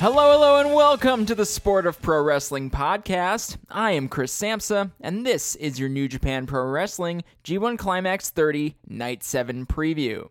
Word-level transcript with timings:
Hello, 0.00 0.30
hello, 0.30 0.60
and 0.60 0.72
welcome 0.72 1.26
to 1.26 1.34
the 1.34 1.44
Sport 1.44 1.84
of 1.84 2.00
Pro 2.00 2.22
Wrestling 2.22 2.70
podcast. 2.70 3.56
I 3.68 3.90
am 3.90 4.08
Chris 4.08 4.32
Samsa, 4.32 4.92
and 5.00 5.26
this 5.26 5.56
is 5.56 5.80
your 5.80 5.88
New 5.88 6.06
Japan 6.06 6.46
Pro 6.46 6.66
Wrestling 6.66 7.24
G1 7.42 7.76
Climax 7.78 8.30
30 8.30 8.76
Night 8.86 9.24
7 9.24 9.66
preview. 9.66 10.28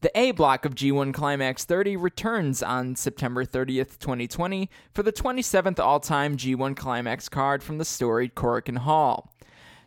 The 0.00 0.10
A 0.18 0.30
block 0.30 0.64
of 0.64 0.74
G1 0.74 1.12
Climax 1.12 1.66
30 1.66 1.98
returns 1.98 2.62
on 2.62 2.96
September 2.96 3.44
30th, 3.44 3.98
2020, 3.98 4.70
for 4.94 5.02
the 5.02 5.12
27th 5.12 5.78
all 5.78 6.00
time 6.00 6.38
G1 6.38 6.74
Climax 6.74 7.28
card 7.28 7.62
from 7.62 7.76
the 7.76 7.84
storied 7.84 8.34
Korakuen 8.34 8.78
Hall. 8.78 9.34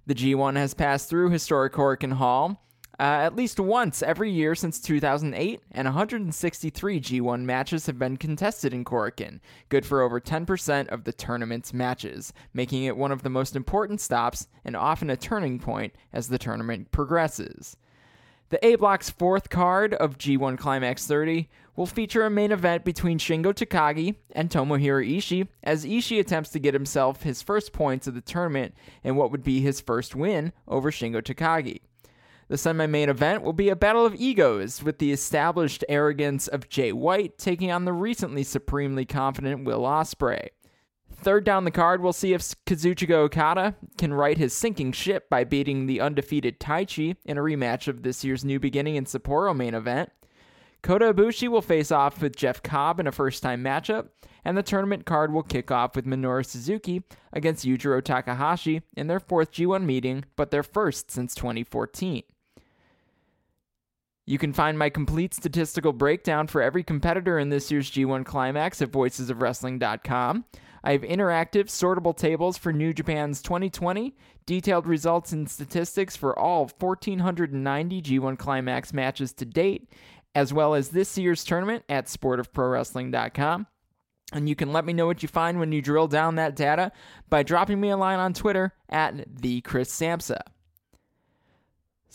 The 0.05 0.13
G1 0.13 0.58
has 0.58 0.75
passed 0.75 1.09
through 1.09 1.31
historic 1.31 1.73
Korakuen 1.73 2.13
Hall 2.13 2.61
uh, 2.99 3.04
at 3.04 3.35
least 3.35 3.59
once 3.59 4.02
every 4.02 4.31
year 4.31 4.55
since 4.55 4.80
2008, 4.80 5.62
and 5.72 5.86
163 5.86 7.02
G1 7.02 7.41
matches 7.41 7.86
have 7.86 7.99
been 7.99 8.17
contested 8.17 8.73
in 8.73 8.86
Korakuen, 8.86 9.40
good 9.70 9.86
for 9.86 10.02
over 10.02 10.22
10% 10.22 10.88
of 10.88 11.03
the 11.03 11.13
tournament's 11.13 11.73
matches, 11.73 12.31
making 12.53 12.84
it 12.84 12.97
one 12.97 13.11
of 13.11 13.23
the 13.23 13.30
most 13.30 13.56
important 13.56 14.00
stops 14.00 14.47
and 14.64 14.75
often 14.75 15.09
a 15.09 15.17
turning 15.17 15.59
point 15.59 15.94
as 16.14 16.30
the 16.30 16.38
tournament 16.38 16.92
progresses. 16.92 17.75
The 18.50 18.64
A 18.66 18.75
Block's 18.75 19.09
fourth 19.09 19.50
card 19.50 19.95
of 19.95 20.19
G1 20.19 20.58
Climax 20.58 21.08
30 21.08 21.50
will 21.75 21.88
feature 21.88 22.25
a 22.25 22.30
main 22.30 22.52
event 22.52 22.86
between 22.86 23.17
Shingo 23.17 23.53
Takagi 23.53 24.16
and 24.31 24.50
Tomohiro 24.50 25.06
Ishii 25.06 25.47
as 25.64 25.84
Ishii 25.84 26.19
attempts 26.19 26.52
to 26.52 26.59
get 26.59 26.73
himself 26.73 27.23
his 27.23 27.41
first 27.41 27.73
points 27.73 28.08
of 28.08 28.14
the 28.14 28.22
tournament 28.22 28.75
and 29.03 29.17
what 29.17 29.31
would 29.31 29.44
be 29.44 29.62
his 29.62 29.81
first 29.81 30.16
win 30.16 30.53
over 30.67 30.91
Shingo 30.91 31.22
Takagi. 31.22 31.81
The 32.47 32.59
semi 32.59 32.85
main 32.85 33.09
event 33.09 33.41
will 33.41 33.53
be 33.53 33.69
a 33.69 33.75
battle 33.75 34.05
of 34.05 34.13
egos, 34.13 34.83
with 34.83 34.99
the 34.99 35.11
established 35.11 35.83
arrogance 35.89 36.47
of 36.47 36.69
Jay 36.69 36.91
White 36.91 37.39
taking 37.39 37.71
on 37.71 37.85
the 37.85 37.93
recently 37.93 38.43
supremely 38.43 39.03
confident 39.03 39.65
Will 39.65 39.81
Ospreay. 39.81 40.49
Third 41.11 41.43
down 41.43 41.63
the 41.63 41.71
card, 41.71 42.03
we'll 42.03 42.13
see 42.13 42.33
if 42.33 42.43
Kazuchika 42.67 43.13
Okada 43.13 43.75
can 43.97 44.13
right 44.13 44.38
his 44.38 44.53
sinking 44.53 44.91
ship 44.91 45.27
by 45.27 45.43
beating 45.43 45.88
the 45.88 45.99
undefeated 45.99 46.59
Taichi 46.59 47.16
in 47.25 47.39
a 47.39 47.41
rematch 47.41 47.88
of 47.88 48.03
this 48.03 48.23
year's 48.23 48.45
New 48.45 48.59
Beginning 48.59 48.95
and 48.95 49.07
Sapporo 49.07 49.55
main 49.55 49.73
event. 49.73 50.11
Kota 50.83 51.16
Ibushi 51.16 51.47
will 51.47 51.63
face 51.63 51.91
off 51.91 52.21
with 52.21 52.35
Jeff 52.35 52.61
Cobb 52.61 52.99
in 52.99 53.07
a 53.07 53.11
first 53.11 53.41
time 53.41 53.63
matchup, 53.63 54.09
and 54.43 54.55
the 54.55 54.61
tournament 54.61 55.07
card 55.07 55.33
will 55.33 55.41
kick 55.41 55.71
off 55.71 55.95
with 55.95 56.05
Minoru 56.05 56.45
Suzuki 56.45 57.01
against 57.33 57.66
Yujiro 57.66 58.03
Takahashi 58.03 58.83
in 58.95 59.07
their 59.07 59.19
fourth 59.19 59.51
G1 59.51 59.83
meeting, 59.83 60.25
but 60.35 60.51
their 60.51 60.61
first 60.61 61.09
since 61.09 61.33
2014. 61.33 62.21
You 64.28 64.40
can 64.40 64.54
find 64.54 64.80
my 64.80 64.90
complete 64.90 65.36
statistical 65.36 65.94
breakdown 65.94 66.48
for 66.48 66.62
every 66.62 66.84
competitor 66.84 67.38
in 67.38 67.50
this 67.50 67.70
year's 67.70 67.92
G1 67.92 68.26
Climax 68.26 68.81
at 68.81 68.92
voicesofwrestling.com. 68.92 70.45
I 70.84 70.92
have 70.92 71.02
interactive, 71.02 71.66
sortable 71.66 72.16
tables 72.16 72.58
for 72.58 72.73
New 72.73 72.94
Japan's 72.94 73.42
2020, 73.44 74.16
detailed 74.46 74.88
results 74.88 75.31
and 75.31 75.50
statistics 75.50 76.16
for 76.16 76.38
all 76.38 76.69
1,490 76.80 78.02
G1 78.02 78.38
Climax 78.38 78.94
matches 78.94 79.31
to 79.34 79.46
date, 79.46 79.90
as 80.34 80.53
well 80.53 80.74
as 80.74 80.90
this 80.90 81.18
year's 81.18 81.44
tournament 81.44 81.84
at 81.90 82.06
sportofprowrestling.com. 82.06 83.68
And 84.34 84.50
you 84.50 84.56
can 84.56 84.74
let 84.74 84.85
me 84.85 84.94
know 84.94 85.06
what 85.06 85.22
you 85.22 85.30
find 85.30 85.59
when 85.59 85.72
you 85.72 85.84
drill 85.84 86.08
down 86.08 86.35
that 86.35 86.56
data 86.56 86.91
by 87.30 87.44
dropping 87.44 87.80
me 87.80 87.90
a 87.90 87.97
line 87.97 88.19
on 88.19 88.34
Twitter 88.34 88.74
at 88.90 89.24
the 89.41 89.62
Chris 89.62 89.91
Samsa. 89.91 90.41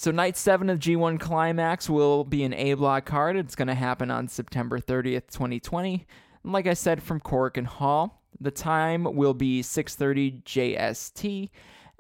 So 0.01 0.11
night 0.11 0.39
seven 0.39 0.71
of 0.71 0.79
G1 0.79 1.21
Climax 1.21 1.91
will 1.91 2.25
be 2.25 2.43
an 2.45 2.55
A 2.55 2.73
block 2.73 3.05
card. 3.05 3.37
It's 3.37 3.55
going 3.55 3.69
to 3.69 3.75
happen 3.75 4.11
on 4.11 4.29
September 4.29 4.81
30th, 4.81 5.27
2020. 5.31 6.07
And 6.43 6.53
like 6.55 6.67
I 6.67 6.73
said, 6.73 7.03
from 7.03 7.21
Korakuen 7.21 7.67
Hall. 7.67 8.23
The 8.41 8.51
time 8.51 9.05
will 9.05 9.35
be 9.35 9.61
6:30 9.61 10.43
JST, 10.43 11.51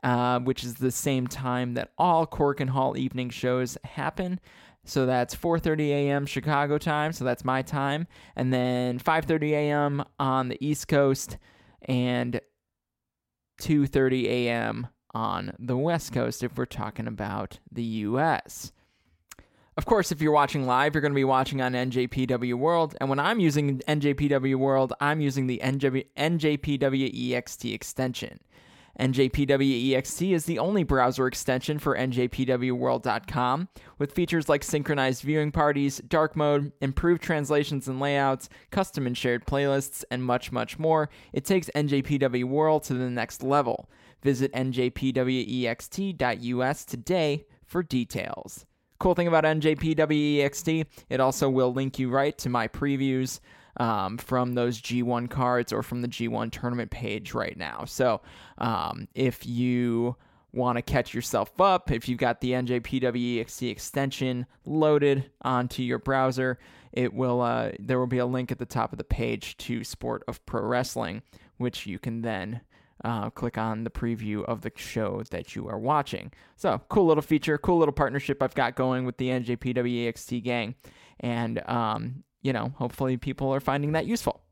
uh, 0.02 0.40
which 0.40 0.64
is 0.64 0.76
the 0.76 0.90
same 0.90 1.26
time 1.26 1.74
that 1.74 1.92
all 1.98 2.26
Korakuen 2.26 2.70
Hall 2.70 2.96
evening 2.96 3.28
shows 3.28 3.76
happen. 3.84 4.40
So 4.82 5.04
that's 5.04 5.34
4:30 5.34 5.90
a.m. 5.90 6.24
Chicago 6.24 6.78
time. 6.78 7.12
So 7.12 7.26
that's 7.26 7.44
my 7.44 7.60
time, 7.60 8.06
and 8.34 8.50
then 8.50 8.98
5:30 8.98 9.50
a.m. 9.50 10.04
on 10.18 10.48
the 10.48 10.66
East 10.66 10.88
Coast, 10.88 11.36
and 11.82 12.40
2:30 13.60 14.24
a.m 14.24 14.88
on 15.14 15.52
the 15.58 15.76
West 15.76 16.12
Coast 16.12 16.42
if 16.42 16.56
we're 16.56 16.66
talking 16.66 17.06
about 17.06 17.58
the 17.70 17.82
US. 17.82 18.72
Of 19.76 19.86
course, 19.86 20.12
if 20.12 20.20
you're 20.20 20.32
watching 20.32 20.66
live, 20.66 20.94
you're 20.94 21.00
going 21.00 21.12
to 21.12 21.16
be 21.16 21.24
watching 21.24 21.62
on 21.62 21.72
NJPW 21.72 22.54
World. 22.54 22.96
And 23.00 23.08
when 23.08 23.18
I'm 23.18 23.40
using 23.40 23.78
NJPW 23.80 24.56
World, 24.56 24.92
I'm 25.00 25.20
using 25.20 25.46
the 25.46 25.60
NJ- 25.64 26.06
NJPW 26.16 27.30
EXT 27.30 27.72
extension. 27.72 28.40
NJPW 28.98 29.92
EXT 29.92 30.32
is 30.32 30.44
the 30.44 30.58
only 30.58 30.82
browser 30.82 31.26
extension 31.26 31.78
for 31.78 31.96
NJPWWorld.com, 31.96 33.68
with 33.98 34.12
features 34.12 34.50
like 34.50 34.62
synchronized 34.62 35.22
viewing 35.22 35.50
parties, 35.52 35.98
dark 36.06 36.36
mode, 36.36 36.72
improved 36.82 37.22
translations 37.22 37.88
and 37.88 38.00
layouts, 38.00 38.50
custom 38.70 39.06
and 39.06 39.16
shared 39.16 39.46
playlists, 39.46 40.04
and 40.10 40.22
much, 40.22 40.52
much 40.52 40.78
more. 40.78 41.08
It 41.32 41.46
takes 41.46 41.70
NJPW 41.74 42.44
World 42.44 42.82
to 42.84 42.94
the 42.94 43.08
next 43.08 43.42
level. 43.42 43.88
Visit 44.22 44.52
njpwext.us 44.52 46.14
today 46.84 47.46
for 47.64 47.82
details. 47.82 48.66
Cool 48.98 49.14
thing 49.14 49.28
about 49.28 49.44
NJPWEXT, 49.44 50.84
it 51.08 51.20
also 51.20 51.48
will 51.48 51.72
link 51.72 51.98
you 51.98 52.10
right 52.10 52.36
to 52.36 52.50
my 52.50 52.68
previews 52.68 53.40
um, 53.78 54.18
from 54.18 54.52
those 54.54 54.80
G1 54.80 55.30
cards 55.30 55.72
or 55.72 55.82
from 55.82 56.02
the 56.02 56.08
G1 56.08 56.52
tournament 56.52 56.90
page 56.90 57.32
right 57.32 57.56
now. 57.56 57.84
So 57.86 58.20
um, 58.58 59.08
if 59.14 59.46
you 59.46 60.16
want 60.52 60.76
to 60.76 60.82
catch 60.82 61.14
yourself 61.14 61.58
up, 61.60 61.90
if 61.90 62.08
you've 62.08 62.18
got 62.18 62.40
the 62.40 62.52
NJPWEXT 62.52 63.70
extension 63.70 64.46
loaded 64.66 65.30
onto 65.42 65.82
your 65.82 65.98
browser, 65.98 66.58
it 66.92 67.14
will 67.14 67.40
uh, 67.40 67.70
there 67.78 67.98
will 67.98 68.06
be 68.06 68.18
a 68.18 68.26
link 68.26 68.50
at 68.50 68.58
the 68.58 68.66
top 68.66 68.92
of 68.92 68.98
the 68.98 69.04
page 69.04 69.56
to 69.58 69.84
Sport 69.84 70.24
of 70.26 70.44
Pro 70.44 70.62
Wrestling, 70.62 71.22
which 71.56 71.86
you 71.86 71.98
can 71.98 72.22
then 72.22 72.60
uh, 73.04 73.30
click 73.30 73.58
on 73.58 73.84
the 73.84 73.90
preview 73.90 74.44
of 74.44 74.62
the 74.62 74.72
show 74.76 75.22
that 75.30 75.54
you 75.56 75.68
are 75.68 75.78
watching. 75.78 76.32
So, 76.56 76.80
cool 76.88 77.06
little 77.06 77.22
feature, 77.22 77.58
cool 77.58 77.78
little 77.78 77.92
partnership 77.92 78.42
I've 78.42 78.54
got 78.54 78.74
going 78.74 79.04
with 79.04 79.16
the 79.16 79.28
NJPWEXT 79.28 80.42
gang. 80.42 80.74
And, 81.20 81.62
um, 81.68 82.24
you 82.42 82.52
know, 82.52 82.72
hopefully 82.76 83.16
people 83.16 83.54
are 83.54 83.60
finding 83.60 83.92
that 83.92 84.06
useful. 84.06 84.42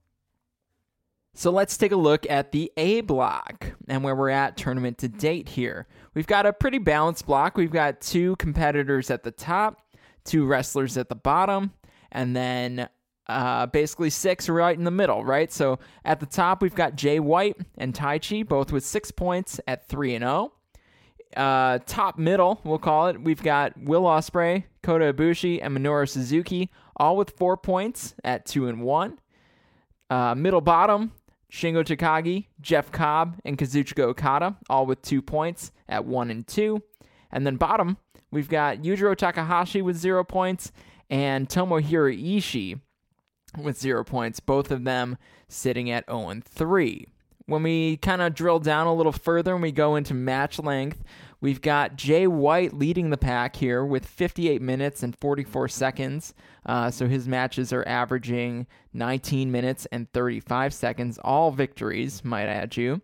So 1.38 1.52
let's 1.52 1.76
take 1.76 1.92
a 1.92 1.96
look 1.96 2.26
at 2.28 2.50
the 2.50 2.72
A 2.76 3.00
block 3.02 3.72
and 3.86 4.02
where 4.02 4.16
we're 4.16 4.30
at 4.30 4.56
tournament 4.56 4.98
to 4.98 5.08
date 5.08 5.50
here. 5.50 5.86
We've 6.12 6.26
got 6.26 6.46
a 6.46 6.52
pretty 6.52 6.78
balanced 6.78 7.26
block. 7.26 7.56
We've 7.56 7.70
got 7.70 8.00
two 8.00 8.34
competitors 8.36 9.08
at 9.08 9.22
the 9.22 9.30
top, 9.30 9.80
two 10.24 10.46
wrestlers 10.46 10.96
at 10.96 11.08
the 11.08 11.14
bottom, 11.14 11.74
and 12.10 12.34
then 12.34 12.88
uh, 13.28 13.66
basically 13.66 14.10
six 14.10 14.48
right 14.48 14.76
in 14.76 14.84
the 14.84 14.90
middle, 14.90 15.24
right? 15.24 15.52
So 15.52 15.78
at 16.04 16.20
the 16.20 16.26
top, 16.26 16.62
we've 16.62 16.74
got 16.74 16.96
Jay 16.96 17.20
White 17.20 17.56
and 17.76 17.94
Taichi, 17.94 18.46
both 18.46 18.72
with 18.72 18.84
six 18.84 19.10
points 19.10 19.60
at 19.66 19.86
3 19.88 20.14
and 20.14 20.22
0. 20.24 20.52
Uh, 21.36 21.78
top 21.86 22.18
middle, 22.18 22.60
we'll 22.64 22.78
call 22.78 23.08
it, 23.08 23.20
we've 23.20 23.42
got 23.42 23.76
Will 23.76 24.04
Ospreay, 24.04 24.64
Kota 24.82 25.12
Ibushi, 25.12 25.60
and 25.62 25.76
Minoru 25.76 26.08
Suzuki, 26.08 26.70
all 26.96 27.16
with 27.16 27.30
four 27.36 27.56
points 27.56 28.14
at 28.24 28.46
2 28.46 28.66
and 28.66 28.80
1. 28.80 29.18
Uh, 30.08 30.34
middle 30.34 30.62
bottom, 30.62 31.12
Shingo 31.52 31.84
Takagi, 31.84 32.46
Jeff 32.62 32.90
Cobb, 32.90 33.36
and 33.44 33.58
Kazuchika 33.58 34.04
Okada, 34.04 34.56
all 34.70 34.86
with 34.86 35.02
two 35.02 35.20
points 35.20 35.70
at 35.86 36.06
1 36.06 36.30
and 36.30 36.46
2. 36.46 36.82
And 37.30 37.46
then 37.46 37.56
bottom, 37.56 37.98
we've 38.30 38.48
got 38.48 38.78
Yujiro 38.78 39.14
Takahashi 39.14 39.82
with 39.82 39.96
zero 39.96 40.24
points 40.24 40.72
and 41.10 41.46
Tomohiro 41.46 42.16
Ishii 42.18 42.80
with 43.64 43.78
zero 43.78 44.04
points, 44.04 44.40
both 44.40 44.70
of 44.70 44.84
them 44.84 45.16
sitting 45.48 45.90
at 45.90 46.06
0 46.06 46.28
and 46.28 46.44
3. 46.44 47.06
When 47.46 47.62
we 47.62 47.96
kind 47.96 48.20
of 48.20 48.34
drill 48.34 48.58
down 48.58 48.86
a 48.86 48.94
little 48.94 49.12
further 49.12 49.54
and 49.54 49.62
we 49.62 49.72
go 49.72 49.96
into 49.96 50.12
match 50.12 50.58
length, 50.58 51.02
we've 51.40 51.62
got 51.62 51.96
Jay 51.96 52.26
White 52.26 52.74
leading 52.74 53.08
the 53.08 53.16
pack 53.16 53.56
here 53.56 53.84
with 53.84 54.04
58 54.04 54.60
minutes 54.60 55.02
and 55.02 55.16
44 55.16 55.68
seconds. 55.68 56.34
Uh, 56.66 56.90
so 56.90 57.06
his 57.08 57.26
matches 57.26 57.72
are 57.72 57.86
averaging 57.88 58.66
19 58.92 59.50
minutes 59.50 59.86
and 59.90 60.12
35 60.12 60.74
seconds, 60.74 61.18
all 61.24 61.50
victories, 61.50 62.22
might 62.22 62.46
add 62.46 62.76
you. 62.76 63.00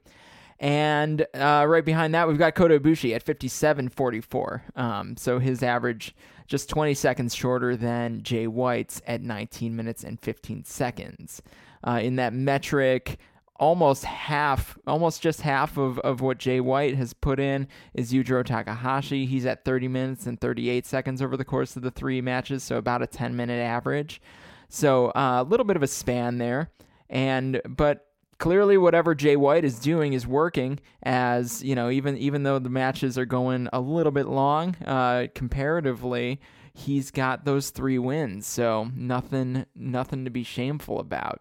And 0.60 1.26
uh, 1.34 1.64
right 1.66 1.84
behind 1.84 2.14
that, 2.14 2.28
we've 2.28 2.38
got 2.38 2.54
Kota 2.54 2.78
Ibushi 2.78 3.14
at 3.14 3.24
57.44. 3.24 4.78
Um, 4.78 5.16
so 5.16 5.38
his 5.38 5.62
average 5.62 6.14
just 6.46 6.68
20 6.68 6.94
seconds 6.94 7.34
shorter 7.34 7.76
than 7.76 8.22
Jay 8.22 8.46
White's 8.46 9.00
at 9.06 9.22
19 9.22 9.74
minutes 9.74 10.04
and 10.04 10.20
15 10.20 10.64
seconds. 10.64 11.42
Uh, 11.86 12.00
in 12.02 12.16
that 12.16 12.32
metric, 12.32 13.18
almost 13.56 14.04
half, 14.04 14.76
almost 14.86 15.22
just 15.22 15.40
half 15.40 15.76
of, 15.76 15.98
of 16.00 16.20
what 16.20 16.38
Jay 16.38 16.60
White 16.60 16.96
has 16.96 17.12
put 17.12 17.38
in 17.38 17.68
is 17.94 18.12
Yujiro 18.12 18.44
Takahashi. 18.44 19.26
He's 19.26 19.46
at 19.46 19.64
30 19.64 19.88
minutes 19.88 20.26
and 20.26 20.40
38 20.40 20.86
seconds 20.86 21.22
over 21.22 21.36
the 21.36 21.44
course 21.44 21.76
of 21.76 21.82
the 21.82 21.90
three 21.90 22.20
matches, 22.20 22.62
so 22.62 22.76
about 22.76 23.02
a 23.02 23.06
10 23.06 23.36
minute 23.36 23.60
average. 23.60 24.20
So 24.68 25.08
uh, 25.10 25.44
a 25.46 25.48
little 25.48 25.64
bit 25.64 25.76
of 25.76 25.82
a 25.82 25.86
span 25.86 26.38
there. 26.38 26.70
And, 27.08 27.60
but 27.64 28.06
clearly 28.44 28.76
whatever 28.76 29.14
Jay 29.14 29.36
White 29.36 29.64
is 29.64 29.78
doing 29.78 30.12
is 30.12 30.26
working 30.26 30.78
as 31.02 31.64
you 31.64 31.74
know 31.74 31.88
even 31.88 32.18
even 32.18 32.42
though 32.42 32.58
the 32.58 32.68
matches 32.68 33.16
are 33.16 33.24
going 33.24 33.70
a 33.72 33.80
little 33.80 34.12
bit 34.12 34.26
long 34.26 34.76
uh, 34.84 35.28
comparatively 35.34 36.38
he's 36.74 37.10
got 37.10 37.46
those 37.46 37.70
three 37.70 37.98
wins. 37.98 38.46
So 38.46 38.90
nothing 38.94 39.64
nothing 39.74 40.26
to 40.26 40.30
be 40.30 40.42
shameful 40.42 41.00
about. 41.00 41.40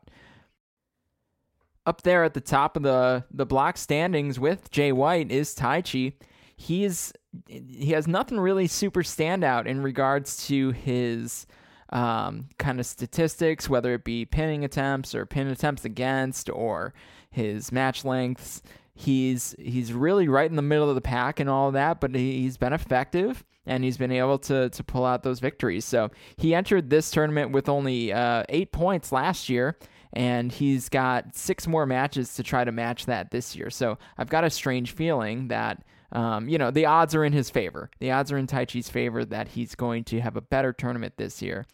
Up 1.85 2.03
there 2.03 2.23
at 2.23 2.35
the 2.35 2.39
top 2.39 2.77
of 2.77 2.83
the 2.83 3.25
the 3.29 3.45
block 3.45 3.75
standings 3.75 4.39
with 4.39 4.71
Jay 4.71 4.93
White 4.93 5.29
is 5.29 5.53
Taichi 5.53 6.13
he's 6.55 7.11
he 7.49 7.91
has 7.91 8.07
nothing 8.07 8.39
really 8.39 8.67
super 8.67 9.03
standout 9.03 9.65
in 9.65 9.83
regards 9.83 10.47
to 10.47 10.71
his 10.71 11.47
um, 11.93 12.49
kind 12.57 12.79
of 12.79 12.85
statistics, 12.85 13.69
whether 13.69 13.93
it 13.93 14.03
be 14.03 14.25
pinning 14.25 14.65
attempts 14.65 15.15
or 15.15 15.25
pin 15.25 15.47
attempts 15.47 15.85
against 15.85 16.49
or 16.49 16.93
his 17.29 17.71
match 17.71 18.03
lengths. 18.03 18.61
He's 18.95 19.55
he's 19.57 19.93
really 19.93 20.27
right 20.27 20.49
in 20.49 20.55
the 20.55 20.61
middle 20.61 20.89
of 20.89 20.95
the 20.95 21.01
pack 21.01 21.39
and 21.39 21.49
all 21.49 21.71
that, 21.71 22.01
but 22.01 22.13
he's 22.13 22.57
been 22.57 22.73
effective 22.73 23.43
and 23.65 23.83
he's 23.83 23.97
been 23.97 24.11
able 24.11 24.39
to 24.39 24.69
to 24.69 24.83
pull 24.83 25.05
out 25.05 25.23
those 25.23 25.39
victories. 25.39 25.85
So 25.85 26.09
he 26.35 26.53
entered 26.53 26.89
this 26.89 27.09
tournament 27.11 27.51
with 27.51 27.69
only 27.69 28.11
uh, 28.11 28.43
eight 28.49 28.71
points 28.71 29.11
last 29.11 29.47
year, 29.47 29.77
and 30.13 30.51
he's 30.51 30.89
got 30.89 31.35
six 31.35 31.67
more 31.67 31.85
matches 31.85 32.33
to 32.35 32.43
try 32.43 32.63
to 32.63 32.71
match 32.71 33.05
that 33.05 33.31
this 33.31 33.55
year. 33.55 33.69
So 33.69 33.97
I've 34.17 34.29
got 34.29 34.43
a 34.43 34.49
strange 34.49 34.91
feeling 34.91 35.47
that 35.49 35.83
um, 36.13 36.47
you 36.47 36.57
know, 36.57 36.71
the 36.71 36.85
odds 36.85 37.15
are 37.15 37.25
in 37.25 37.33
his 37.33 37.49
favor. 37.49 37.89
The 37.99 38.11
odds 38.11 38.31
are 38.31 38.37
in 38.37 38.47
Taichi's 38.47 38.89
favor 38.89 39.25
that 39.25 39.49
he's 39.49 39.75
going 39.75 40.03
to 40.05 40.21
have 40.21 40.37
a 40.37 40.41
better 40.41 40.71
tournament 40.71 41.15
this 41.17 41.41
year 41.41 41.65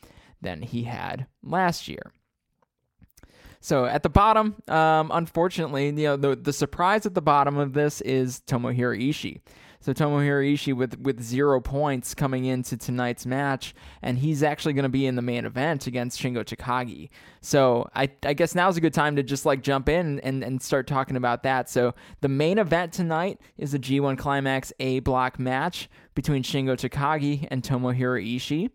than 0.42 0.62
he 0.62 0.84
had 0.84 1.28
last 1.44 1.88
year. 1.88 2.14
So 3.62 3.86
at 3.86 4.04
the 4.04 4.10
bottom, 4.10 4.56
um, 4.68 5.12
unfortunately, 5.14 5.88
you 5.88 5.94
know, 5.94 6.16
the, 6.16 6.36
the 6.36 6.54
surprise 6.54 7.06
at 7.06 7.14
the 7.14 7.22
bottom 7.22 7.58
of 7.58 7.74
this 7.74 8.02
is 8.02 8.42
Tomohiro 8.48 8.98
Ishii. 8.98 9.42
So 9.82 9.94
Tomohiro 9.94 10.54
Ishii 10.54 10.76
with 10.76 11.00
with 11.00 11.22
zero 11.22 11.62
points 11.62 12.14
coming 12.14 12.44
into 12.46 12.76
tonight's 12.76 13.26
match, 13.26 13.74
and 14.02 14.18
he's 14.18 14.44
actually 14.44 14.74
going 14.74 14.84
to 14.84 14.90
be 14.90 15.06
in 15.06 15.16
the 15.16 15.22
main 15.22 15.46
event 15.46 15.88
against 15.88 16.20
Shingo 16.20 16.44
Takagi. 16.44 17.10
So 17.40 17.90
I 17.96 18.10
I 18.26 18.34
guess 18.34 18.56
now's 18.56 18.76
a 18.76 18.82
good 18.82 18.94
time 18.94 19.16
to 19.16 19.24
just 19.24 19.46
like 19.46 19.62
jump 19.62 19.88
in 19.88 20.20
and 20.20 20.44
and 20.44 20.62
start 20.62 20.86
talking 20.86 21.16
about 21.16 21.44
that. 21.44 21.70
So 21.70 21.96
the 22.20 22.28
main 22.28 22.58
event 22.58 22.92
tonight 22.92 23.40
is 23.58 23.74
a 23.74 23.80
G1 23.80 24.18
Climax 24.18 24.74
A 24.82 25.00
block 25.00 25.40
match 25.40 25.90
between 26.14 26.44
Shingo 26.44 26.76
Takagi 26.76 27.48
and 27.50 27.64
Tomohiro 27.64 28.22
Ishii. 28.22 28.72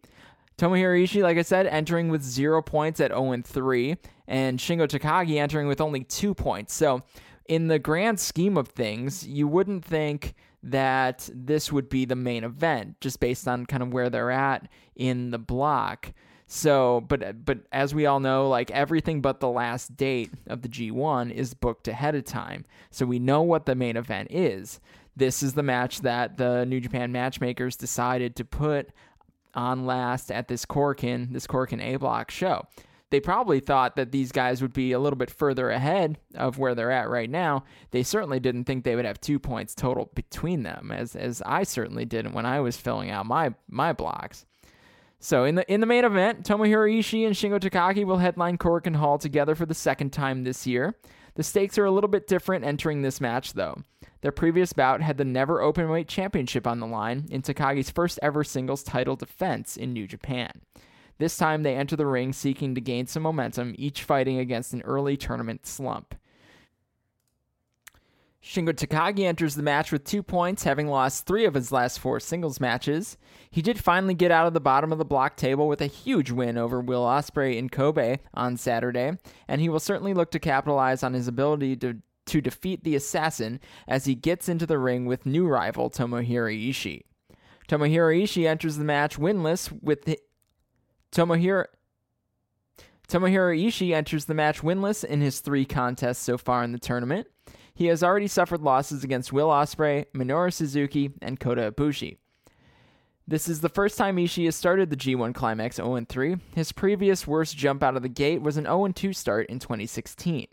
Tomohiro 0.56 1.02
Ishii, 1.02 1.22
like 1.22 1.36
I 1.36 1.42
said, 1.42 1.66
entering 1.66 2.08
with 2.08 2.22
zero 2.22 2.62
points 2.62 3.00
at 3.00 3.10
0 3.10 3.42
3, 3.44 3.96
and 4.26 4.58
Shingo 4.58 4.86
Takagi 4.86 5.36
entering 5.36 5.66
with 5.66 5.80
only 5.80 6.04
two 6.04 6.34
points. 6.34 6.74
So, 6.74 7.02
in 7.46 7.68
the 7.68 7.78
grand 7.78 8.18
scheme 8.18 8.56
of 8.56 8.68
things, 8.68 9.26
you 9.26 9.46
wouldn't 9.46 9.84
think 9.84 10.34
that 10.62 11.28
this 11.34 11.70
would 11.70 11.90
be 11.90 12.06
the 12.06 12.16
main 12.16 12.42
event 12.42 12.98
just 13.00 13.20
based 13.20 13.46
on 13.46 13.66
kind 13.66 13.82
of 13.82 13.92
where 13.92 14.08
they're 14.08 14.30
at 14.30 14.68
in 14.96 15.30
the 15.30 15.38
block. 15.38 16.12
So, 16.46 17.02
but 17.06 17.44
but 17.44 17.60
as 17.72 17.94
we 17.94 18.06
all 18.06 18.20
know, 18.20 18.48
like 18.48 18.70
everything 18.70 19.20
but 19.20 19.40
the 19.40 19.48
last 19.48 19.96
date 19.96 20.30
of 20.46 20.62
the 20.62 20.68
G1 20.68 21.32
is 21.32 21.54
booked 21.54 21.88
ahead 21.88 22.14
of 22.14 22.24
time. 22.24 22.64
So 22.90 23.06
we 23.06 23.18
know 23.18 23.42
what 23.42 23.66
the 23.66 23.74
main 23.74 23.96
event 23.96 24.28
is. 24.30 24.80
This 25.16 25.42
is 25.42 25.54
the 25.54 25.62
match 25.62 26.00
that 26.00 26.36
the 26.38 26.64
New 26.64 26.80
Japan 26.80 27.12
matchmakers 27.12 27.76
decided 27.76 28.36
to 28.36 28.44
put 28.44 28.90
on 29.54 29.86
last 29.86 30.32
at 30.32 30.48
this 30.48 30.66
Korakuen, 30.66 31.32
this 31.32 31.46
Korakuen 31.46 31.82
A 31.82 31.96
block 31.96 32.30
show 32.30 32.66
they 33.14 33.20
probably 33.20 33.60
thought 33.60 33.94
that 33.94 34.10
these 34.10 34.32
guys 34.32 34.60
would 34.60 34.72
be 34.72 34.90
a 34.90 34.98
little 34.98 35.16
bit 35.16 35.30
further 35.30 35.70
ahead 35.70 36.18
of 36.34 36.58
where 36.58 36.74
they're 36.74 36.90
at 36.90 37.08
right 37.08 37.30
now. 37.30 37.62
They 37.92 38.02
certainly 38.02 38.40
didn't 38.40 38.64
think 38.64 38.82
they 38.82 38.96
would 38.96 39.04
have 39.04 39.20
two 39.20 39.38
points 39.38 39.72
total 39.72 40.10
between 40.16 40.64
them, 40.64 40.90
as 40.90 41.14
as 41.14 41.40
I 41.46 41.62
certainly 41.62 42.04
didn't 42.04 42.32
when 42.32 42.44
I 42.44 42.58
was 42.58 42.76
filling 42.76 43.10
out 43.10 43.24
my 43.24 43.54
my 43.68 43.92
blocks. 43.92 44.46
So 45.20 45.44
in 45.44 45.54
the 45.54 45.72
in 45.72 45.80
the 45.80 45.86
main 45.86 46.04
event, 46.04 46.44
Tomohiro 46.44 46.92
Ishii 46.92 47.24
and 47.24 47.36
Shingo 47.36 47.60
Takagi 47.60 48.04
will 48.04 48.18
headline 48.18 48.58
Korakuen 48.58 48.96
Hall 48.96 49.16
together 49.16 49.54
for 49.54 49.64
the 49.64 49.74
second 49.74 50.12
time 50.12 50.42
this 50.42 50.66
year. 50.66 50.96
The 51.36 51.44
stakes 51.44 51.78
are 51.78 51.84
a 51.84 51.92
little 51.92 52.10
bit 52.10 52.26
different 52.26 52.64
entering 52.64 53.02
this 53.02 53.20
match, 53.20 53.52
though. 53.52 53.76
Their 54.22 54.32
previous 54.32 54.72
bout 54.72 55.02
had 55.02 55.18
the 55.18 55.24
Never 55.24 55.60
Openweight 55.60 56.08
Championship 56.08 56.66
on 56.66 56.80
the 56.80 56.86
line 56.88 57.28
in 57.30 57.42
Takagi's 57.42 57.90
first 57.90 58.18
ever 58.22 58.42
singles 58.42 58.82
title 58.82 59.14
defense 59.14 59.76
in 59.76 59.92
New 59.92 60.08
Japan. 60.08 60.62
This 61.18 61.36
time 61.36 61.62
they 61.62 61.76
enter 61.76 61.96
the 61.96 62.06
ring 62.06 62.32
seeking 62.32 62.74
to 62.74 62.80
gain 62.80 63.06
some 63.06 63.22
momentum, 63.22 63.74
each 63.78 64.02
fighting 64.02 64.38
against 64.38 64.72
an 64.72 64.82
early 64.82 65.16
tournament 65.16 65.66
slump. 65.66 66.14
Shingo 68.44 68.74
Takagi 68.74 69.24
enters 69.24 69.54
the 69.54 69.62
match 69.62 69.90
with 69.90 70.04
two 70.04 70.22
points, 70.22 70.64
having 70.64 70.86
lost 70.86 71.24
three 71.24 71.46
of 71.46 71.54
his 71.54 71.72
last 71.72 71.98
four 71.98 72.20
singles 72.20 72.60
matches. 72.60 73.16
He 73.50 73.62
did 73.62 73.82
finally 73.82 74.12
get 74.12 74.30
out 74.30 74.46
of 74.46 74.52
the 74.52 74.60
bottom 74.60 74.92
of 74.92 74.98
the 74.98 75.04
block 75.04 75.36
table 75.36 75.66
with 75.66 75.80
a 75.80 75.86
huge 75.86 76.30
win 76.30 76.58
over 76.58 76.78
Will 76.78 77.04
Ospreay 77.04 77.56
in 77.56 77.70
Kobe 77.70 78.18
on 78.34 78.58
Saturday, 78.58 79.12
and 79.48 79.62
he 79.62 79.70
will 79.70 79.80
certainly 79.80 80.12
look 80.12 80.30
to 80.32 80.38
capitalize 80.38 81.02
on 81.02 81.14
his 81.14 81.26
ability 81.26 81.76
to, 81.76 81.96
to 82.26 82.42
defeat 82.42 82.84
the 82.84 82.94
assassin 82.94 83.60
as 83.88 84.04
he 84.04 84.14
gets 84.14 84.46
into 84.46 84.66
the 84.66 84.78
ring 84.78 85.06
with 85.06 85.24
new 85.24 85.46
rival 85.46 85.88
Tomohiro 85.88 86.54
Ishii. 86.68 87.00
Tomohiro 87.66 88.22
Ishii 88.22 88.46
enters 88.46 88.76
the 88.76 88.84
match 88.84 89.18
winless 89.18 89.72
with 89.82 90.04
Tomohiro 91.14 91.66
Tomohiro 93.08 93.56
Ishii 93.56 93.94
enters 93.94 94.24
the 94.24 94.34
match 94.34 94.62
winless 94.62 95.04
in 95.04 95.20
his 95.20 95.38
three 95.38 95.64
contests 95.64 96.18
so 96.18 96.36
far 96.36 96.64
in 96.64 96.72
the 96.72 96.78
tournament. 96.78 97.28
He 97.72 97.86
has 97.86 98.02
already 98.02 98.26
suffered 98.26 98.62
losses 98.62 99.04
against 99.04 99.32
Will 99.32 99.48
Ospreay, 99.48 100.06
Minoru 100.12 100.52
Suzuki, 100.52 101.12
and 101.22 101.38
Kota 101.38 101.70
Ibushi. 101.70 102.16
This 103.28 103.48
is 103.48 103.60
the 103.60 103.68
first 103.68 103.96
time 103.96 104.16
Ishii 104.16 104.46
has 104.46 104.56
started 104.56 104.90
the 104.90 104.96
G1 104.96 105.34
Climax 105.34 105.76
0 105.76 106.04
3. 106.08 106.36
His 106.54 106.72
previous 106.72 107.26
worst 107.28 107.56
jump 107.56 107.84
out 107.84 107.96
of 107.96 108.02
the 108.02 108.08
gate 108.08 108.42
was 108.42 108.56
an 108.56 108.64
0 108.64 108.88
2 108.88 109.12
start 109.12 109.46
in 109.46 109.60
2016. 109.60 110.48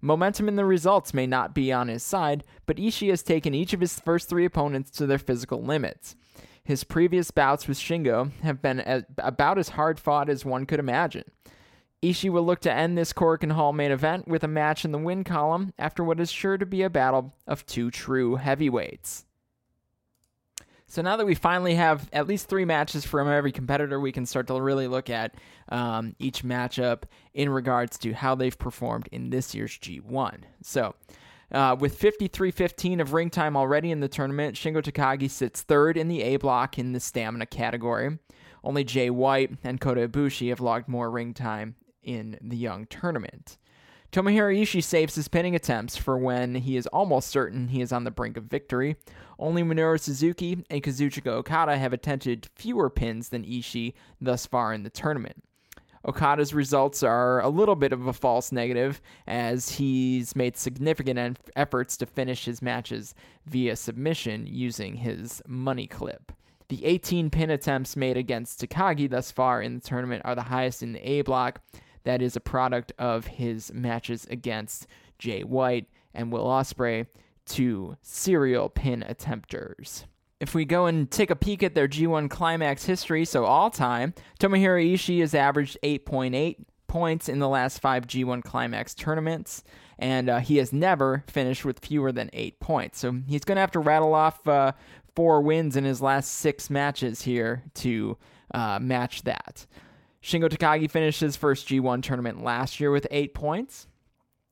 Momentum 0.00 0.48
in 0.48 0.56
the 0.56 0.64
results 0.64 1.14
may 1.14 1.28
not 1.28 1.54
be 1.54 1.72
on 1.72 1.86
his 1.86 2.02
side, 2.02 2.42
but 2.66 2.76
Ishii 2.76 3.10
has 3.10 3.22
taken 3.22 3.54
each 3.54 3.72
of 3.72 3.80
his 3.80 4.00
first 4.00 4.28
three 4.28 4.44
opponents 4.44 4.90
to 4.92 5.06
their 5.06 5.18
physical 5.18 5.62
limits. 5.62 6.16
His 6.64 6.84
previous 6.84 7.30
bouts 7.30 7.66
with 7.66 7.78
Shingo 7.78 8.30
have 8.42 8.62
been 8.62 8.80
a, 8.80 9.04
about 9.18 9.58
as 9.58 9.70
hard 9.70 9.98
fought 9.98 10.28
as 10.28 10.44
one 10.44 10.64
could 10.64 10.78
imagine. 10.78 11.24
Ishii 12.02 12.30
will 12.30 12.44
look 12.44 12.60
to 12.60 12.72
end 12.72 12.98
this 12.98 13.12
Korakuen 13.12 13.52
Hall 13.52 13.72
main 13.72 13.92
event 13.92 14.26
with 14.26 14.42
a 14.42 14.48
match 14.48 14.84
in 14.84 14.92
the 14.92 14.98
win 14.98 15.22
column 15.24 15.72
after 15.78 16.02
what 16.02 16.20
is 16.20 16.30
sure 16.30 16.58
to 16.58 16.66
be 16.66 16.82
a 16.82 16.90
battle 16.90 17.34
of 17.46 17.64
two 17.66 17.90
true 17.90 18.36
heavyweights. 18.36 19.24
So 20.86 21.00
now 21.00 21.16
that 21.16 21.24
we 21.24 21.34
finally 21.34 21.76
have 21.76 22.10
at 22.12 22.26
least 22.26 22.48
three 22.48 22.66
matches 22.66 23.06
from 23.06 23.26
every 23.26 23.50
competitor, 23.50 23.98
we 23.98 24.12
can 24.12 24.26
start 24.26 24.46
to 24.48 24.60
really 24.60 24.88
look 24.88 25.08
at 25.08 25.34
um, 25.70 26.14
each 26.18 26.44
matchup 26.44 27.04
in 27.32 27.48
regards 27.48 27.96
to 27.98 28.12
how 28.12 28.34
they've 28.34 28.58
performed 28.58 29.08
in 29.10 29.30
this 29.30 29.54
year's 29.54 29.78
G1. 29.78 30.42
So 30.60 30.94
uh, 31.52 31.76
with 31.78 31.98
53-15 31.98 33.00
of 33.00 33.12
ring 33.12 33.30
time 33.30 33.56
already 33.56 33.90
in 33.90 34.00
the 34.00 34.08
tournament, 34.08 34.56
Shingo 34.56 34.82
Takagi 34.82 35.30
sits 35.30 35.62
third 35.62 35.96
in 35.96 36.08
the 36.08 36.22
A 36.22 36.36
block 36.36 36.78
in 36.78 36.92
the 36.92 37.00
stamina 37.00 37.46
category. 37.46 38.18
Only 38.64 38.84
Jay 38.84 39.10
White 39.10 39.58
and 39.64 39.80
Kota 39.80 40.08
Ibushi 40.08 40.48
have 40.48 40.60
logged 40.60 40.88
more 40.88 41.10
ring 41.10 41.34
time 41.34 41.76
in 42.02 42.38
the 42.40 42.56
young 42.56 42.86
tournament. 42.86 43.58
Tomohiro 44.12 44.54
Ishii 44.54 44.84
saves 44.84 45.14
his 45.14 45.28
pinning 45.28 45.54
attempts 45.54 45.96
for 45.96 46.18
when 46.18 46.54
he 46.54 46.76
is 46.76 46.86
almost 46.88 47.28
certain 47.28 47.68
he 47.68 47.80
is 47.80 47.92
on 47.92 48.04
the 48.04 48.10
brink 48.10 48.36
of 48.36 48.44
victory. 48.44 48.96
Only 49.38 49.62
Minoru 49.62 49.98
Suzuki 49.98 50.64
and 50.68 50.82
Kazuchika 50.82 51.28
Okada 51.28 51.78
have 51.78 51.94
attempted 51.94 52.48
fewer 52.54 52.90
pins 52.90 53.30
than 53.30 53.44
Ishii 53.44 53.94
thus 54.20 54.44
far 54.44 54.74
in 54.74 54.82
the 54.82 54.90
tournament. 54.90 55.42
Okada's 56.04 56.52
results 56.52 57.02
are 57.02 57.40
a 57.40 57.48
little 57.48 57.76
bit 57.76 57.92
of 57.92 58.06
a 58.06 58.12
false 58.12 58.50
negative, 58.50 59.00
as 59.26 59.70
he's 59.70 60.34
made 60.34 60.56
significant 60.56 61.18
en- 61.18 61.36
efforts 61.54 61.96
to 61.98 62.06
finish 62.06 62.44
his 62.44 62.60
matches 62.60 63.14
via 63.46 63.76
submission 63.76 64.46
using 64.46 64.96
his 64.96 65.40
money 65.46 65.86
clip. 65.86 66.32
The 66.68 66.84
18 66.84 67.30
pin 67.30 67.50
attempts 67.50 67.96
made 67.96 68.16
against 68.16 68.60
Takagi 68.60 69.08
thus 69.08 69.30
far 69.30 69.60
in 69.60 69.74
the 69.74 69.80
tournament 69.80 70.22
are 70.24 70.34
the 70.34 70.42
highest 70.42 70.82
in 70.82 70.94
the 70.94 71.08
A 71.08 71.22
block. 71.22 71.60
That 72.04 72.22
is 72.22 72.34
a 72.34 72.40
product 72.40 72.92
of 72.98 73.26
his 73.26 73.72
matches 73.72 74.26
against 74.30 74.86
Jay 75.18 75.42
White 75.44 75.86
and 76.14 76.32
Will 76.32 76.46
Ospreay, 76.46 77.06
two 77.46 77.96
serial 78.02 78.68
pin 78.68 79.04
attempters. 79.08 80.04
If 80.42 80.56
we 80.56 80.64
go 80.64 80.86
and 80.86 81.08
take 81.08 81.30
a 81.30 81.36
peek 81.36 81.62
at 81.62 81.76
their 81.76 81.86
G1 81.86 82.28
Climax 82.28 82.84
history, 82.84 83.24
so 83.24 83.44
all 83.44 83.70
time, 83.70 84.12
Tomohiro 84.40 84.92
Ishii 84.92 85.20
has 85.20 85.36
averaged 85.36 85.78
8.8 85.84 86.56
points 86.88 87.28
in 87.28 87.38
the 87.38 87.48
last 87.48 87.78
five 87.78 88.08
G1 88.08 88.42
Climax 88.42 88.92
tournaments, 88.96 89.62
and 90.00 90.28
uh, 90.28 90.40
he 90.40 90.56
has 90.56 90.72
never 90.72 91.22
finished 91.28 91.64
with 91.64 91.78
fewer 91.78 92.10
than 92.10 92.28
eight 92.32 92.58
points. 92.58 92.98
So 92.98 93.20
he's 93.28 93.44
going 93.44 93.54
to 93.54 93.60
have 93.60 93.70
to 93.70 93.78
rattle 93.78 94.14
off 94.14 94.48
uh, 94.48 94.72
four 95.14 95.42
wins 95.42 95.76
in 95.76 95.84
his 95.84 96.02
last 96.02 96.32
six 96.32 96.68
matches 96.68 97.22
here 97.22 97.62
to 97.74 98.18
uh, 98.52 98.80
match 98.82 99.22
that. 99.22 99.64
Shingo 100.24 100.48
Takagi 100.48 100.90
finished 100.90 101.20
his 101.20 101.36
first 101.36 101.68
G1 101.68 102.02
tournament 102.02 102.42
last 102.42 102.80
year 102.80 102.90
with 102.90 103.06
eight 103.12 103.32
points. 103.32 103.86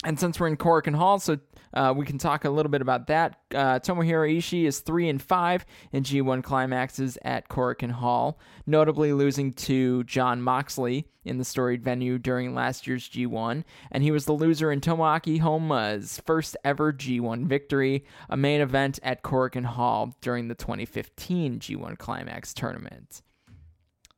And 0.05 0.21
since 0.21 0.39
we're 0.39 0.47
in 0.47 0.57
Korakuen 0.57 0.95
Hall, 0.95 1.19
so 1.19 1.39
uh, 1.75 1.95
we 1.97 2.05
can 2.05 2.19
talk 2.19 2.45
a 2.45 2.51
little 2.51 2.71
bit 2.71 2.83
about 2.83 3.07
that. 3.09 3.37
Uh, 3.55 3.79
Tomohiro 3.79 4.37
Ishii 4.37 4.65
is 4.65 4.81
three 4.81 5.09
and 5.09 5.21
five 5.21 5.65
in 5.93 6.03
G1 6.03 6.43
climaxes 6.43 7.17
at 7.23 7.49
Korakuen 7.49 7.93
Hall, 7.93 8.39
notably 8.67 9.13
losing 9.13 9.53
to 9.53 10.05
John 10.05 10.43
Moxley 10.43 11.07
in 11.25 11.39
the 11.39 11.45
storied 11.45 11.83
venue 11.83 12.19
during 12.19 12.55
last 12.55 12.87
year's 12.87 13.09
G1, 13.09 13.65
and 13.91 14.03
he 14.03 14.11
was 14.11 14.25
the 14.25 14.33
loser 14.33 14.73
in 14.73 14.81
Tomoaki 14.81 15.41
Honma's 15.41 16.21
first 16.25 16.57
ever 16.65 16.93
G1 16.93 17.47
victory, 17.47 18.05
a 18.29 18.37
main 18.37 18.61
event 18.61 18.99
at 19.03 19.23
Korakuen 19.23 19.67
Hall 19.67 20.17
during 20.21 20.49
the 20.49 20.55
2015 20.55 21.61
G1 21.61 21.99
Climax 21.99 22.55
tournament. 22.55 23.23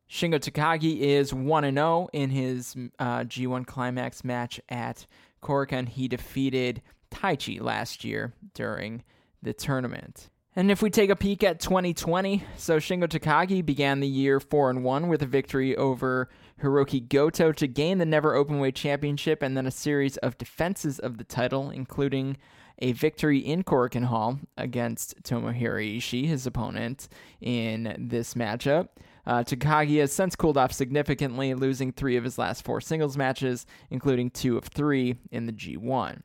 Shingo 0.08 0.38
Takagi 0.38 1.00
is 1.00 1.32
1 1.32 1.74
0 1.74 2.08
in 2.12 2.28
his 2.28 2.76
uh, 2.98 3.20
G1 3.20 3.66
Climax 3.66 4.22
match 4.24 4.60
at 4.68 5.06
Korakuen. 5.42 5.88
He 5.88 6.06
defeated 6.06 6.82
Taichi 7.12 7.60
last 7.60 8.04
year 8.04 8.32
during 8.54 9.02
the 9.42 9.52
tournament. 9.52 10.30
And 10.54 10.70
if 10.70 10.82
we 10.82 10.90
take 10.90 11.08
a 11.08 11.16
peek 11.16 11.42
at 11.42 11.60
2020, 11.60 12.44
so 12.58 12.76
Shingo 12.76 13.08
Takagi 13.08 13.64
began 13.64 14.00
the 14.00 14.06
year 14.06 14.38
4 14.38 14.68
and 14.68 14.84
1 14.84 15.08
with 15.08 15.22
a 15.22 15.26
victory 15.26 15.74
over 15.76 16.28
Hiroki 16.62 17.08
Goto 17.08 17.52
to 17.52 17.66
gain 17.66 17.96
the 17.96 18.04
Never 18.04 18.34
Openweight 18.34 18.74
Championship 18.74 19.42
and 19.42 19.56
then 19.56 19.66
a 19.66 19.70
series 19.70 20.18
of 20.18 20.36
defenses 20.36 20.98
of 20.98 21.16
the 21.16 21.24
title, 21.24 21.70
including 21.70 22.36
a 22.80 22.92
victory 22.92 23.38
in 23.38 23.62
Korakuen 23.62 24.04
Hall 24.04 24.40
against 24.58 25.22
Tomohiro 25.22 25.96
Ishii, 25.96 26.26
his 26.26 26.46
opponent, 26.46 27.08
in 27.40 27.96
this 27.98 28.34
matchup. 28.34 28.88
Uh, 29.24 29.44
Takagi 29.44 30.00
has 30.00 30.12
since 30.12 30.36
cooled 30.36 30.58
off 30.58 30.72
significantly, 30.72 31.54
losing 31.54 31.92
three 31.92 32.16
of 32.16 32.24
his 32.24 32.38
last 32.38 32.64
four 32.64 32.80
singles 32.80 33.16
matches, 33.16 33.66
including 33.90 34.30
two 34.30 34.58
of 34.58 34.64
three 34.64 35.16
in 35.30 35.46
the 35.46 35.52
G1. 35.52 36.22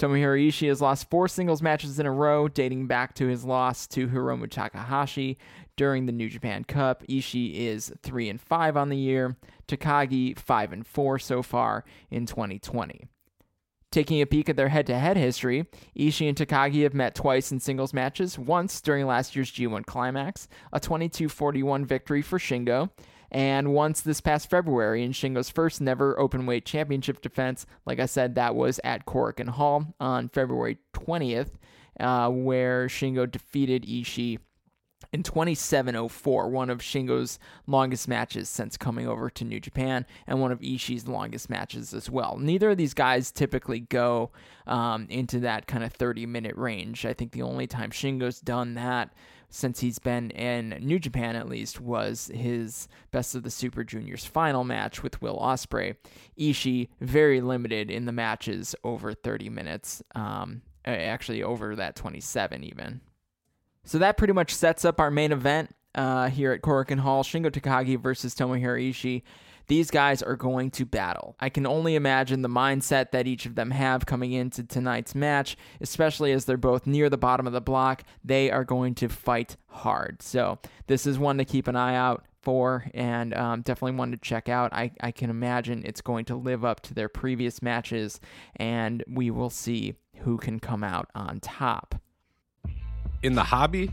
Tomohiro 0.00 0.48
Ishii 0.48 0.68
has 0.68 0.80
lost 0.80 1.10
four 1.10 1.28
singles 1.28 1.60
matches 1.60 2.00
in 2.00 2.06
a 2.06 2.10
row, 2.10 2.48
dating 2.48 2.86
back 2.86 3.12
to 3.16 3.26
his 3.26 3.44
loss 3.44 3.86
to 3.88 4.08
Hiromu 4.08 4.50
Takahashi 4.50 5.36
during 5.76 6.06
the 6.06 6.12
New 6.12 6.30
Japan 6.30 6.64
Cup. 6.64 7.04
Ishii 7.06 7.54
is 7.54 7.92
3 8.02 8.30
and 8.30 8.40
5 8.40 8.78
on 8.78 8.88
the 8.88 8.96
year, 8.96 9.36
Takagi 9.68 10.38
5 10.38 10.72
and 10.72 10.86
4 10.86 11.18
so 11.18 11.42
far 11.42 11.84
in 12.10 12.24
2020. 12.24 13.08
Taking 13.92 14.22
a 14.22 14.26
peek 14.26 14.48
at 14.48 14.56
their 14.56 14.70
head 14.70 14.86
to 14.86 14.98
head 14.98 15.18
history, 15.18 15.66
Ishii 15.94 16.30
and 16.30 16.38
Takagi 16.38 16.82
have 16.84 16.94
met 16.94 17.14
twice 17.14 17.52
in 17.52 17.60
singles 17.60 17.92
matches, 17.92 18.38
once 18.38 18.80
during 18.80 19.04
last 19.04 19.36
year's 19.36 19.52
G1 19.52 19.84
Climax, 19.84 20.48
a 20.72 20.80
22 20.80 21.28
41 21.28 21.84
victory 21.84 22.22
for 22.22 22.38
Shingo, 22.38 22.88
and 23.30 23.72
once 23.72 24.00
this 24.00 24.20
past 24.20 24.50
February 24.50 25.02
in 25.04 25.12
Shingo's 25.12 25.50
first 25.50 25.80
never 25.80 26.18
open 26.18 26.46
weight 26.46 26.64
championship 26.64 27.20
defense. 27.20 27.66
Like 27.86 28.00
I 28.00 28.06
said, 28.06 28.34
that 28.34 28.54
was 28.54 28.80
at 28.84 29.06
Korakuen 29.06 29.48
Hall 29.48 29.94
on 30.00 30.28
February 30.28 30.78
20th, 30.94 31.50
uh, 31.98 32.30
where 32.30 32.86
Shingo 32.88 33.30
defeated 33.30 33.84
Ishii 33.84 34.38
in 35.12 35.22
2704, 35.22 36.48
one 36.48 36.70
of 36.70 36.78
Shingo's 36.78 37.38
longest 37.66 38.06
matches 38.06 38.48
since 38.48 38.76
coming 38.76 39.08
over 39.08 39.28
to 39.30 39.44
New 39.44 39.58
Japan, 39.58 40.06
and 40.26 40.40
one 40.40 40.52
of 40.52 40.60
Ishii's 40.60 41.08
longest 41.08 41.50
matches 41.50 41.92
as 41.92 42.08
well. 42.08 42.36
Neither 42.38 42.70
of 42.70 42.76
these 42.76 42.94
guys 42.94 43.32
typically 43.32 43.80
go 43.80 44.30
um, 44.66 45.06
into 45.08 45.40
that 45.40 45.66
kind 45.66 45.82
of 45.82 45.92
30 45.92 46.26
minute 46.26 46.56
range. 46.56 47.04
I 47.04 47.12
think 47.12 47.32
the 47.32 47.42
only 47.42 47.66
time 47.66 47.90
Shingo's 47.90 48.40
done 48.40 48.74
that 48.74 49.12
since 49.50 49.80
he's 49.80 49.98
been 49.98 50.30
in 50.30 50.78
New 50.80 50.98
Japan 50.98 51.36
at 51.36 51.48
least 51.48 51.80
was 51.80 52.30
his 52.32 52.88
Best 53.10 53.34
of 53.34 53.42
the 53.42 53.50
Super 53.50 53.84
Juniors 53.84 54.24
final 54.24 54.64
match 54.64 55.02
with 55.02 55.20
Will 55.20 55.38
Ospreay. 55.38 55.96
Ishii 56.38 56.88
very 57.00 57.40
limited 57.40 57.90
in 57.90 58.06
the 58.06 58.12
matches 58.12 58.74
over 58.84 59.12
30 59.12 59.50
minutes, 59.50 60.02
um, 60.14 60.62
actually 60.84 61.42
over 61.42 61.74
that 61.76 61.96
27 61.96 62.64
even. 62.64 63.00
So 63.84 63.98
that 63.98 64.16
pretty 64.16 64.32
much 64.32 64.54
sets 64.54 64.84
up 64.84 65.00
our 65.00 65.10
main 65.10 65.32
event 65.32 65.74
uh, 65.94 66.28
here 66.28 66.52
at 66.52 66.62
Korakuen 66.62 67.00
Hall 67.00 67.24
Shingo 67.24 67.50
Takagi 67.50 67.98
versus 67.98 68.34
Tomohiro 68.34 68.90
Ishii. 68.90 69.22
These 69.70 69.92
guys 69.92 70.20
are 70.20 70.34
going 70.34 70.72
to 70.72 70.84
battle. 70.84 71.36
I 71.38 71.48
can 71.48 71.64
only 71.64 71.94
imagine 71.94 72.42
the 72.42 72.48
mindset 72.48 73.12
that 73.12 73.28
each 73.28 73.46
of 73.46 73.54
them 73.54 73.70
have 73.70 74.04
coming 74.04 74.32
into 74.32 74.64
tonight's 74.64 75.14
match, 75.14 75.56
especially 75.80 76.32
as 76.32 76.44
they're 76.44 76.56
both 76.56 76.86
near 76.88 77.08
the 77.08 77.16
bottom 77.16 77.46
of 77.46 77.52
the 77.52 77.60
block. 77.60 78.02
They 78.24 78.50
are 78.50 78.64
going 78.64 78.96
to 78.96 79.08
fight 79.08 79.56
hard. 79.68 80.22
So, 80.22 80.58
this 80.88 81.06
is 81.06 81.18
one 81.18 81.38
to 81.38 81.44
keep 81.44 81.68
an 81.68 81.76
eye 81.76 81.94
out 81.94 82.26
for 82.42 82.84
and 82.94 83.32
um, 83.34 83.62
definitely 83.62 83.96
one 83.96 84.10
to 84.10 84.16
check 84.16 84.48
out. 84.48 84.72
I, 84.72 84.90
I 85.00 85.12
can 85.12 85.30
imagine 85.30 85.82
it's 85.84 86.00
going 86.00 86.24
to 86.24 86.34
live 86.34 86.64
up 86.64 86.80
to 86.80 86.94
their 86.94 87.08
previous 87.08 87.62
matches, 87.62 88.20
and 88.56 89.04
we 89.06 89.30
will 89.30 89.50
see 89.50 89.94
who 90.16 90.36
can 90.36 90.58
come 90.58 90.82
out 90.82 91.08
on 91.14 91.38
top 91.38 91.94
in 93.22 93.34
the 93.34 93.44
hobby, 93.44 93.90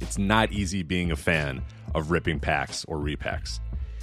it's 0.00 0.18
not 0.18 0.52
easy 0.52 0.82
being 0.82 1.10
a 1.10 1.16
fan 1.16 1.62
of 1.94 2.10
ripping 2.10 2.40
packs 2.40 2.84
or 2.86 2.98
repacks. 2.98 3.60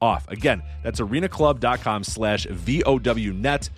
off. 0.00 0.28
Again, 0.28 0.62
that's 0.82 1.00
arenaclub.com 1.00 2.04
slash 2.04 2.46
VOWnet. 2.46 3.70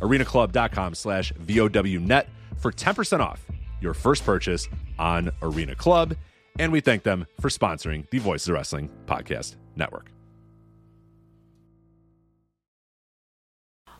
arenaclub.com 0.00 0.94
slash 0.94 1.32
VOWnet 1.32 2.26
for 2.58 2.72
10% 2.72 3.20
off 3.20 3.44
your 3.80 3.94
first 3.94 4.24
purchase 4.24 4.68
on 4.98 5.30
Arena 5.42 5.74
Club 5.74 6.14
and 6.58 6.72
we 6.72 6.80
thank 6.80 7.02
them 7.04 7.26
for 7.40 7.48
sponsoring 7.48 8.08
the 8.10 8.18
Voices 8.18 8.48
of 8.48 8.54
Wrestling 8.54 8.90
Podcast 9.06 9.56
Network. 9.76 10.10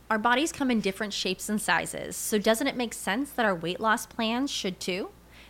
Our 0.09 0.17
bodies 0.17 0.51
come 0.51 0.71
in 0.71 0.81
different 0.81 1.13
shapes 1.13 1.49
and 1.49 1.61
sizes, 1.61 2.15
so 2.15 2.39
doesn't 2.39 2.65
it 2.65 2.75
make 2.75 2.93
sense 2.93 3.29
that 3.31 3.45
our 3.45 3.53
weight 3.53 3.79
loss 3.79 4.07
plans 4.07 4.49
should 4.49 4.79
too? 4.79 5.09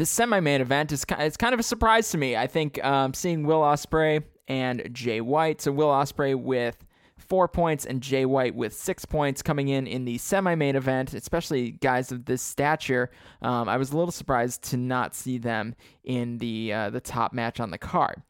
this 0.00 0.08
semi-main 0.08 0.62
event 0.62 0.92
is 0.92 1.04
it's 1.18 1.36
kind 1.36 1.52
of 1.52 1.60
a 1.60 1.62
surprise 1.62 2.08
to 2.08 2.16
me. 2.16 2.34
I 2.34 2.46
think 2.46 2.82
um, 2.82 3.12
seeing 3.12 3.42
Will 3.42 3.60
Ospreay 3.60 4.24
and 4.48 4.88
Jay 4.94 5.20
White. 5.20 5.60
So 5.60 5.72
Will 5.72 5.88
Ospreay 5.88 6.34
with 6.34 6.86
four 7.18 7.48
points 7.48 7.84
and 7.84 8.00
Jay 8.00 8.24
White 8.24 8.54
with 8.54 8.72
six 8.72 9.04
points 9.04 9.42
coming 9.42 9.68
in 9.68 9.86
in 9.86 10.06
the 10.06 10.16
semi-main 10.16 10.74
event, 10.74 11.12
especially 11.12 11.72
guys 11.72 12.12
of 12.12 12.24
this 12.24 12.40
stature. 12.40 13.10
Um, 13.42 13.68
I 13.68 13.76
was 13.76 13.92
a 13.92 13.96
little 13.98 14.10
surprised 14.10 14.62
to 14.70 14.78
not 14.78 15.14
see 15.14 15.36
them 15.36 15.74
in 16.02 16.38
the 16.38 16.72
uh, 16.72 16.88
the 16.88 17.02
top 17.02 17.34
match 17.34 17.60
on 17.60 17.70
the 17.70 17.76
card. 17.76 18.22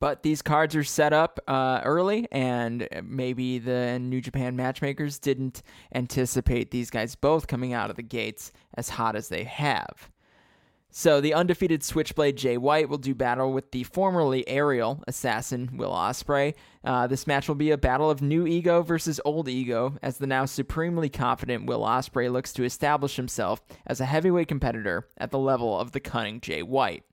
But 0.00 0.22
these 0.22 0.40
cards 0.40 0.74
are 0.74 0.82
set 0.82 1.12
up 1.12 1.40
uh, 1.46 1.82
early, 1.84 2.26
and 2.32 2.88
maybe 3.04 3.58
the 3.58 3.98
New 3.98 4.22
Japan 4.22 4.56
matchmakers 4.56 5.18
didn't 5.18 5.62
anticipate 5.94 6.70
these 6.70 6.88
guys 6.88 7.16
both 7.16 7.48
coming 7.48 7.74
out 7.74 7.90
of 7.90 7.96
the 7.96 8.02
gates 8.02 8.50
as 8.78 8.88
hot 8.88 9.14
as 9.14 9.28
they 9.28 9.44
have. 9.44 10.08
So 10.92 11.20
the 11.20 11.34
undefeated 11.34 11.84
Switchblade 11.84 12.36
Jay 12.36 12.56
White 12.56 12.88
will 12.88 12.98
do 12.98 13.14
battle 13.14 13.52
with 13.52 13.70
the 13.70 13.84
formerly 13.84 14.46
aerial 14.48 15.04
assassin 15.06 15.70
Will 15.76 15.92
Ospreay. 15.92 16.54
Uh, 16.82 17.06
this 17.06 17.28
match 17.28 17.46
will 17.46 17.54
be 17.54 17.70
a 17.70 17.78
battle 17.78 18.10
of 18.10 18.20
new 18.20 18.44
ego 18.44 18.82
versus 18.82 19.20
old 19.24 19.48
ego, 19.48 19.96
as 20.02 20.18
the 20.18 20.26
now 20.26 20.46
supremely 20.46 21.08
confident 21.08 21.66
Will 21.66 21.82
Ospreay 21.82 22.30
looks 22.30 22.52
to 22.54 22.64
establish 22.64 23.14
himself 23.14 23.62
as 23.86 24.00
a 24.00 24.06
heavyweight 24.06 24.48
competitor 24.48 25.06
at 25.16 25.30
the 25.30 25.38
level 25.38 25.78
of 25.78 25.92
the 25.92 26.00
cunning 26.00 26.40
Jay 26.40 26.62
White. 26.62 27.04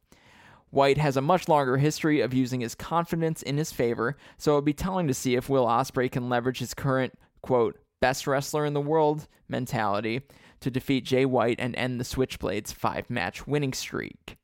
White 0.72 0.98
has 0.98 1.16
a 1.16 1.22
much 1.22 1.48
longer 1.48 1.78
history 1.78 2.20
of 2.20 2.34
using 2.34 2.62
his 2.62 2.76
confidence 2.76 3.44
in 3.44 3.58
his 3.58 3.72
favor, 3.72 4.18
so 4.38 4.52
it'll 4.52 4.62
be 4.64 4.74
telling 4.74 5.08
to 5.08 5.14
see 5.14 5.36
if 5.36 5.50
Will 5.50 5.68
Ospreay 5.68 6.12
can 6.12 6.30
leverage 6.30 6.60
his 6.60 6.74
current 6.74 7.18
quote 7.42 7.80
best 8.00 8.28
wrestler 8.28 8.66
in 8.66 8.74
the 8.74 8.82
world 8.82 9.28
mentality 9.48 10.22
to 10.60 10.72
defeat 10.72 11.06
Jay 11.06 11.26
White 11.26 11.60
and 11.60 11.76
end 11.76 12.00
the 12.00 12.04
Switchblades' 12.04 12.74
five 12.74 13.10
match 13.10 13.48
winning 13.48 13.74
streak. 13.74 14.38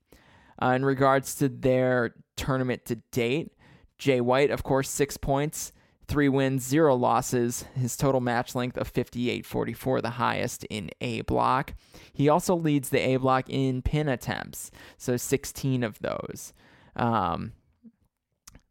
Uh, 0.61 0.67
in 0.67 0.85
regards 0.85 1.35
to 1.35 1.49
their 1.49 2.15
tournament 2.35 2.85
to 2.85 2.95
date, 3.11 3.51
Jay 3.97 4.21
White, 4.21 4.51
of 4.51 4.63
course, 4.63 4.89
six 4.89 5.17
points, 5.17 5.71
three 6.07 6.29
wins, 6.29 6.63
zero 6.63 6.95
losses. 6.95 7.65
His 7.73 7.97
total 7.97 8.21
match 8.21 8.55
length 8.55 8.77
of 8.77 8.91
58.44, 8.91 10.01
the 10.01 10.09
highest 10.11 10.63
in 10.65 10.89
A 11.01 11.21
block. 11.21 11.73
He 12.11 12.29
also 12.29 12.55
leads 12.55 12.89
the 12.89 12.99
A 12.99 13.17
block 13.17 13.49
in 13.49 13.81
pin 13.81 14.07
attempts, 14.07 14.71
so 14.97 15.17
16 15.17 15.83
of 15.83 15.99
those. 15.99 16.53
Um, 16.95 17.53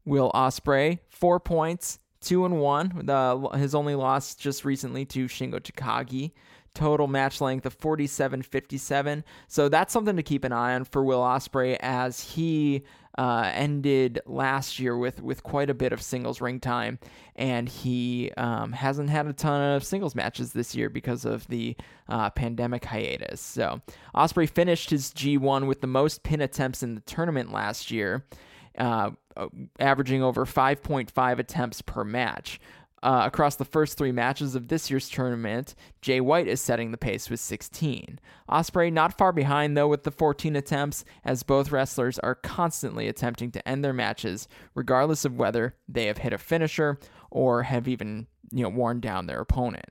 Will 0.05 0.31
Ospreay, 0.35 0.99
four 1.09 1.40
points, 1.40 1.99
two 2.22 2.44
and 2.44 2.61
one. 2.61 3.02
The, 3.04 3.50
his 3.56 3.74
only 3.74 3.94
loss 3.94 4.35
just 4.35 4.64
recently 4.64 5.04
to 5.06 5.26
Shingo 5.26 5.61
Takagi 5.61 6.32
total 6.74 7.06
match 7.06 7.40
length 7.40 7.66
of 7.66 7.78
47.57. 7.78 9.22
So 9.48 9.68
that's 9.68 9.92
something 9.92 10.16
to 10.16 10.22
keep 10.22 10.44
an 10.44 10.52
eye 10.52 10.74
on 10.74 10.85
for 10.85 11.04
Will 11.04 11.20
Ospreay 11.20 11.76
as 11.80 12.20
he 12.20 12.85
uh, 13.18 13.50
ended 13.52 14.20
last 14.24 14.78
year 14.78 14.96
with 14.96 15.22
with 15.22 15.42
quite 15.42 15.68
a 15.68 15.74
bit 15.74 15.92
of 15.92 16.00
singles 16.00 16.40
ring 16.40 16.58
time, 16.58 16.98
and 17.37 17.68
he 17.68 18.32
um, 18.38 18.72
hasn't 18.72 19.11
had 19.11 19.26
a 19.26 19.35
ton 19.35 19.74
of 19.76 19.85
singles 19.85 20.14
matches 20.14 20.54
this 20.54 20.74
year 20.74 20.88
because 20.88 21.26
of 21.26 21.46
the 21.48 21.76
uh, 22.08 22.30
pandemic 22.30 22.87
hiatus. 22.87 23.40
So 23.42 23.82
Ospreay 24.14 24.48
finished 24.48 24.88
his 24.88 25.11
G1 25.11 25.66
with 25.66 25.82
the 25.82 25.87
most 25.87 26.22
pin 26.22 26.40
attempts 26.40 26.82
in 26.82 26.94
the 26.94 27.02
tournament 27.02 27.52
last 27.52 27.90
year. 27.90 28.24
Uh, 28.78 29.11
averaging 29.78 30.22
over 30.22 30.44
5.5 30.44 31.38
attempts 31.38 31.82
per 31.82 32.04
match. 32.04 32.61
Uh, 33.02 33.22
across 33.24 33.56
the 33.56 33.64
first 33.64 33.98
three 33.98 34.12
matches 34.12 34.54
of 34.54 34.68
this 34.68 34.88
year's 34.88 35.08
tournament, 35.08 35.74
Jay 36.02 36.20
White 36.20 36.46
is 36.46 36.61
setting 36.61 36.92
the 36.92 36.96
pace 36.96 37.28
with 37.28 37.40
16. 37.40 38.20
Ospreay 38.48 38.92
not 38.92 39.18
far 39.18 39.32
behind 39.32 39.76
though 39.76 39.88
with 39.88 40.04
the 40.04 40.12
14 40.12 40.54
attempts, 40.54 41.04
as 41.24 41.42
both 41.42 41.72
wrestlers 41.72 42.20
are 42.20 42.37
constantly 42.37 43.08
attempting 43.08 43.50
to 43.50 43.68
end 43.68 43.85
their 43.85 43.92
matches, 43.92 44.46
regardless 44.76 45.24
of 45.24 45.37
whether 45.37 45.74
they 45.88 46.06
have 46.06 46.18
hit 46.18 46.32
a 46.32 46.38
finisher 46.38 47.00
or 47.30 47.64
have 47.64 47.88
even 47.88 48.28
you 48.52 48.62
know 48.62 48.68
worn 48.68 49.00
down 49.00 49.26
their 49.26 49.40
opponent. 49.40 49.87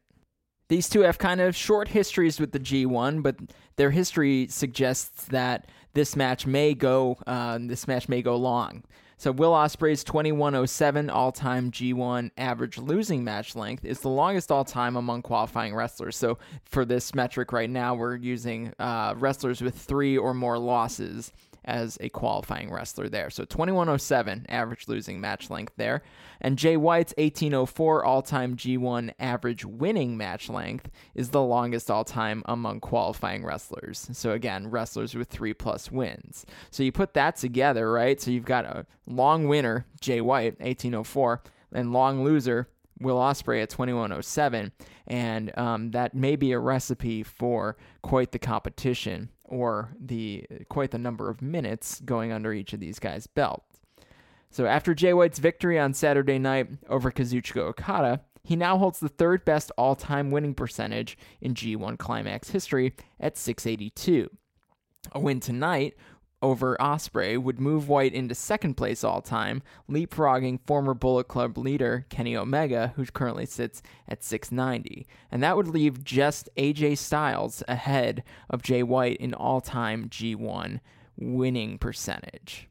These 0.69 0.87
two 0.87 1.01
have 1.01 1.17
kind 1.17 1.41
of 1.41 1.53
short 1.53 1.89
histories 1.89 2.39
with 2.39 2.53
the 2.53 2.59
G1, 2.59 3.21
but 3.21 3.35
their 3.75 3.91
history 3.91 4.47
suggests 4.47 5.25
that 5.25 5.67
this 5.93 6.15
match 6.15 6.45
may 6.45 6.73
go 6.73 7.17
uh, 7.27 7.57
this 7.61 7.87
match 7.87 8.09
may 8.09 8.21
go 8.21 8.35
long. 8.35 8.83
So 9.17 9.31
Will 9.31 9.51
Ospreay's 9.51 10.03
2107 10.03 11.11
all-time 11.11 11.69
G1 11.69 12.31
average 12.39 12.79
losing 12.79 13.23
match 13.23 13.55
length 13.55 13.85
is 13.85 13.99
the 13.99 14.09
longest 14.09 14.51
all-time 14.51 14.95
among 14.95 15.21
qualifying 15.21 15.75
wrestlers. 15.75 16.17
So 16.17 16.39
for 16.65 16.85
this 16.85 17.13
metric 17.13 17.51
right 17.51 17.69
now, 17.69 17.93
we're 17.93 18.15
using 18.15 18.73
uh, 18.79 19.13
wrestlers 19.15 19.61
with 19.61 19.75
three 19.77 20.17
or 20.17 20.33
more 20.33 20.57
losses 20.57 21.31
as 21.65 21.97
a 22.01 22.09
qualifying 22.09 22.71
wrestler 22.71 23.07
there. 23.07 23.29
So 23.29 23.45
2107 23.45 24.45
average 24.49 24.87
losing 24.87 25.21
match 25.21 25.49
length 25.49 25.73
there. 25.77 26.01
And 26.39 26.57
Jay 26.57 26.75
White's 26.77 27.13
1804 27.17 28.03
all 28.03 28.21
time 28.21 28.55
G1 28.55 29.13
average 29.19 29.65
winning 29.65 30.17
match 30.17 30.49
length 30.49 30.89
is 31.13 31.29
the 31.29 31.41
longest 31.41 31.91
all 31.91 32.03
time 32.03 32.41
among 32.45 32.79
qualifying 32.79 33.45
wrestlers. 33.45 34.09
So 34.13 34.31
again, 34.31 34.69
wrestlers 34.69 35.13
with 35.13 35.29
three 35.29 35.53
plus 35.53 35.91
wins. 35.91 36.45
So 36.71 36.83
you 36.83 36.91
put 36.91 37.13
that 37.13 37.35
together, 37.35 37.91
right? 37.91 38.19
So 38.19 38.31
you've 38.31 38.45
got 38.45 38.65
a 38.65 38.85
long 39.05 39.47
winner, 39.47 39.85
Jay 39.99 40.21
White, 40.21 40.59
1804, 40.59 41.43
and 41.73 41.93
long 41.93 42.23
loser, 42.23 42.67
Will 42.99 43.17
Ospreay 43.17 43.63
at 43.63 43.69
2107, 43.69 44.71
and 45.07 45.57
um, 45.57 45.91
that 45.91 46.13
may 46.13 46.35
be 46.35 46.51
a 46.51 46.59
recipe 46.59 47.23
for 47.23 47.75
quite 48.03 48.31
the 48.31 48.39
competition 48.39 49.29
or 49.51 49.93
the 49.99 50.45
uh, 50.49 50.63
quite 50.69 50.91
the 50.91 50.97
number 50.97 51.29
of 51.29 51.41
minutes 51.41 51.99
going 52.01 52.31
under 52.31 52.53
each 52.53 52.73
of 52.73 52.79
these 52.79 52.97
guys' 52.97 53.27
belts. 53.27 53.79
So 54.49 54.65
after 54.65 54.93
Jay 54.93 55.13
White's 55.13 55.39
victory 55.39 55.77
on 55.77 55.93
Saturday 55.93 56.39
night 56.39 56.69
over 56.89 57.11
Kazuchika 57.11 57.57
Okada, 57.57 58.21
he 58.43 58.55
now 58.55 58.77
holds 58.77 58.99
the 58.99 59.09
third 59.09 59.45
best 59.45 59.71
all-time 59.77 60.31
winning 60.31 60.55
percentage 60.55 61.17
in 61.39 61.53
G1 61.53 61.99
Climax 61.99 62.49
history 62.49 62.95
at 63.19 63.37
682. 63.37 64.29
A 65.11 65.19
win 65.19 65.39
tonight 65.39 65.95
over 66.41 66.75
Ospreay 66.79 67.37
would 67.37 67.59
move 67.59 67.87
White 67.87 68.13
into 68.13 68.33
second 68.33 68.75
place 68.75 69.03
all 69.03 69.21
time, 69.21 69.61
leapfrogging 69.89 70.59
former 70.65 70.93
Bullet 70.93 71.27
Club 71.27 71.57
leader 71.57 72.05
Kenny 72.09 72.35
Omega, 72.35 72.93
who 72.95 73.05
currently 73.05 73.45
sits 73.45 73.81
at 74.07 74.23
690. 74.23 75.05
And 75.31 75.43
that 75.43 75.55
would 75.55 75.67
leave 75.67 76.03
just 76.03 76.49
AJ 76.57 76.97
Styles 76.97 77.63
ahead 77.67 78.23
of 78.49 78.63
Jay 78.63 78.83
White 78.83 79.17
in 79.17 79.33
all 79.33 79.61
time 79.61 80.09
G1 80.09 80.79
winning 81.17 81.77
percentage. 81.77 82.67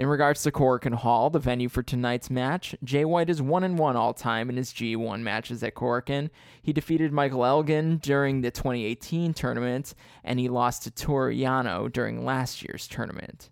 In 0.00 0.06
regards 0.06 0.42
to 0.44 0.50
Korakuen 0.50 0.94
Hall, 0.94 1.28
the 1.28 1.38
venue 1.38 1.68
for 1.68 1.82
tonight's 1.82 2.30
match, 2.30 2.74
Jay 2.82 3.04
White 3.04 3.28
is 3.28 3.42
1 3.42 3.64
and 3.64 3.78
1 3.78 3.96
all 3.96 4.14
time 4.14 4.48
in 4.48 4.56
his 4.56 4.72
G1 4.72 5.20
matches 5.20 5.62
at 5.62 5.74
Korakuen. 5.74 6.30
He 6.62 6.72
defeated 6.72 7.12
Michael 7.12 7.44
Elgin 7.44 7.98
during 7.98 8.40
the 8.40 8.50
2018 8.50 9.34
tournament, 9.34 9.94
and 10.24 10.40
he 10.40 10.48
lost 10.48 10.84
to 10.84 10.90
Toru 10.90 11.34
Yano 11.34 11.92
during 11.92 12.24
last 12.24 12.62
year's 12.62 12.88
tournament. 12.88 13.50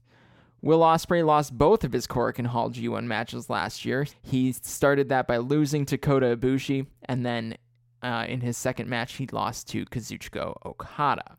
Will 0.63 0.81
Ospreay 0.81 1.23
lost 1.23 1.59
both 1.59 1.85
of 1.85 1.93
his 1.93 2.07
Korakuen 2.07 2.47
Hall 2.47 2.71
G1 2.71 3.05
matches 3.05 3.51
last 3.51 3.85
year. 3.85 4.07
He 4.23 4.53
started 4.53 5.11
that 5.11 5.27
by 5.27 5.37
losing 5.37 5.85
to 5.85 5.99
Kota 5.99 6.35
Ibushi, 6.35 6.87
and 7.05 7.27
then 7.27 7.59
uh, 8.03 8.25
in 8.27 8.41
his 8.41 8.57
second 8.57 8.89
match, 8.89 9.17
he 9.17 9.27
lost 9.27 9.69
to 9.69 9.85
Kazuchika 9.85 10.55
Okada. 10.65 11.37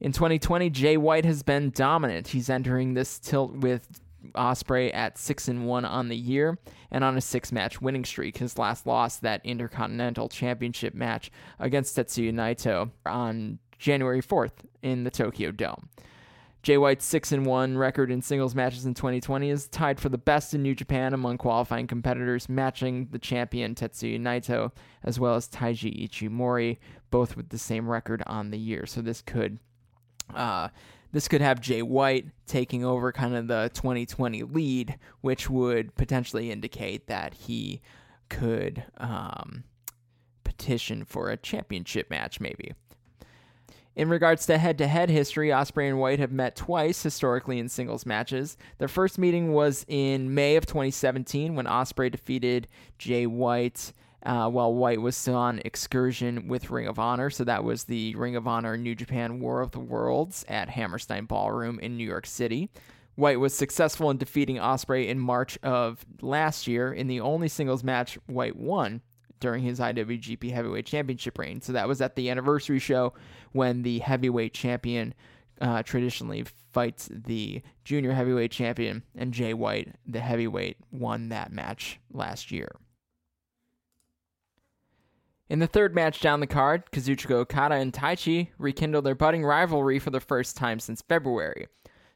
In 0.00 0.12
2020, 0.12 0.70
Jay 0.70 0.96
White 0.96 1.24
has 1.24 1.42
been 1.42 1.70
dominant. 1.70 2.28
He's 2.28 2.50
entering 2.50 2.94
this 2.94 3.18
tilt 3.18 3.52
with 3.52 4.00
Ospreay 4.34 4.94
at 4.94 5.16
six 5.16 5.48
and 5.48 5.66
one 5.66 5.84
on 5.84 6.08
the 6.08 6.16
year 6.16 6.58
and 6.90 7.02
on 7.02 7.16
a 7.16 7.20
six-match 7.20 7.80
winning 7.80 8.04
streak. 8.04 8.36
His 8.36 8.58
last 8.58 8.86
loss, 8.86 9.16
that 9.18 9.44
Intercontinental 9.44 10.28
Championship 10.28 10.94
match 10.94 11.30
against 11.58 11.96
Tetsuya 11.96 12.32
Naito 12.32 12.90
on 13.06 13.58
January 13.78 14.22
4th 14.22 14.64
in 14.82 15.04
the 15.04 15.10
Tokyo 15.10 15.50
Dome. 15.50 15.88
Jay 16.62 16.78
White's 16.78 17.04
6 17.04 17.30
and 17.30 17.46
1 17.46 17.78
record 17.78 18.10
in 18.10 18.20
singles 18.20 18.56
matches 18.56 18.86
in 18.86 18.94
2020 18.94 19.50
is 19.50 19.68
tied 19.68 20.00
for 20.00 20.08
the 20.08 20.18
best 20.18 20.52
in 20.52 20.64
New 20.64 20.74
Japan 20.74 21.14
among 21.14 21.38
qualifying 21.38 21.86
competitors, 21.86 22.48
matching 22.48 23.06
the 23.12 23.20
champion 23.20 23.74
Tetsuya 23.74 24.20
Naito 24.20 24.72
as 25.04 25.20
well 25.20 25.36
as 25.36 25.48
Taiji 25.48 26.08
Ishimori, 26.08 26.78
both 27.10 27.36
with 27.36 27.50
the 27.50 27.58
same 27.58 27.88
record 27.88 28.22
on 28.26 28.50
the 28.50 28.58
year. 28.58 28.84
So 28.84 29.00
this 29.00 29.22
could 29.22 29.60
uh, 30.34 30.68
this 31.12 31.28
could 31.28 31.40
have 31.40 31.60
Jay 31.60 31.82
White 31.82 32.26
taking 32.46 32.84
over 32.84 33.12
kind 33.12 33.34
of 33.34 33.48
the 33.48 33.70
2020 33.74 34.42
lead, 34.42 34.98
which 35.20 35.48
would 35.48 35.94
potentially 35.94 36.50
indicate 36.50 37.06
that 37.06 37.34
he 37.34 37.80
could 38.28 38.84
um, 38.98 39.64
petition 40.44 41.04
for 41.04 41.30
a 41.30 41.36
championship 41.36 42.10
match, 42.10 42.40
maybe. 42.40 42.72
In 43.94 44.10
regards 44.10 44.44
to 44.46 44.58
head 44.58 44.76
to 44.78 44.86
head 44.86 45.08
history, 45.08 45.48
Ospreay 45.48 45.88
and 45.88 45.98
White 45.98 46.18
have 46.18 46.32
met 46.32 46.54
twice 46.54 47.02
historically 47.02 47.58
in 47.58 47.70
singles 47.70 48.04
matches. 48.04 48.58
Their 48.76 48.88
first 48.88 49.18
meeting 49.18 49.54
was 49.54 49.86
in 49.88 50.34
May 50.34 50.56
of 50.56 50.66
2017 50.66 51.54
when 51.54 51.64
Ospreay 51.64 52.12
defeated 52.12 52.68
Jay 52.98 53.26
White 53.26 53.94
uh, 54.26 54.50
while 54.50 54.74
White 54.74 55.00
was 55.00 55.16
still 55.16 55.36
on 55.36 55.62
excursion 55.64 56.48
with 56.48 56.68
Ring 56.68 56.88
of 56.88 56.98
Honor. 56.98 57.30
So 57.30 57.44
that 57.44 57.62
was 57.62 57.84
the 57.84 58.14
Ring 58.16 58.34
of 58.34 58.48
Honor 58.48 58.76
New 58.76 58.96
Japan 58.96 59.38
War 59.38 59.60
of 59.60 59.70
the 59.70 59.78
Worlds 59.78 60.44
at 60.48 60.68
Hammerstein 60.68 61.26
Ballroom 61.26 61.78
in 61.78 61.96
New 61.96 62.06
York 62.06 62.26
City. 62.26 62.68
White 63.14 63.38
was 63.40 63.54
successful 63.54 64.10
in 64.10 64.18
defeating 64.18 64.56
Ospreay 64.56 65.06
in 65.06 65.18
March 65.20 65.56
of 65.62 66.04
last 66.20 66.66
year 66.66 66.92
in 66.92 67.06
the 67.06 67.20
only 67.20 67.48
singles 67.48 67.84
match 67.84 68.18
White 68.26 68.56
won 68.56 69.00
during 69.38 69.62
his 69.62 69.78
IWGP 69.78 70.50
Heavyweight 70.52 70.86
Championship 70.86 71.38
reign. 71.38 71.62
So 71.62 71.72
that 71.72 71.88
was 71.88 72.00
at 72.00 72.16
the 72.16 72.28
anniversary 72.28 72.80
show 72.80 73.14
when 73.52 73.82
the 73.82 74.00
heavyweight 74.00 74.52
champion 74.52 75.14
uh, 75.60 75.82
traditionally 75.84 76.44
fights 76.72 77.08
the 77.10 77.62
junior 77.84 78.12
heavyweight 78.12 78.50
champion, 78.50 79.02
and 79.14 79.32
Jay 79.32 79.54
White, 79.54 79.94
the 80.06 80.20
heavyweight, 80.20 80.76
won 80.90 81.30
that 81.30 81.52
match 81.52 81.98
last 82.12 82.50
year. 82.50 82.76
In 85.48 85.60
the 85.60 85.68
third 85.68 85.94
match 85.94 86.20
down 86.20 86.40
the 86.40 86.46
card, 86.48 86.90
Kazuchika 86.90 87.30
Okada 87.30 87.76
and 87.76 87.92
Taichi 87.92 88.48
rekindle 88.58 89.02
their 89.02 89.14
budding 89.14 89.44
rivalry 89.44 90.00
for 90.00 90.10
the 90.10 90.20
first 90.20 90.56
time 90.56 90.80
since 90.80 91.02
February. 91.02 91.68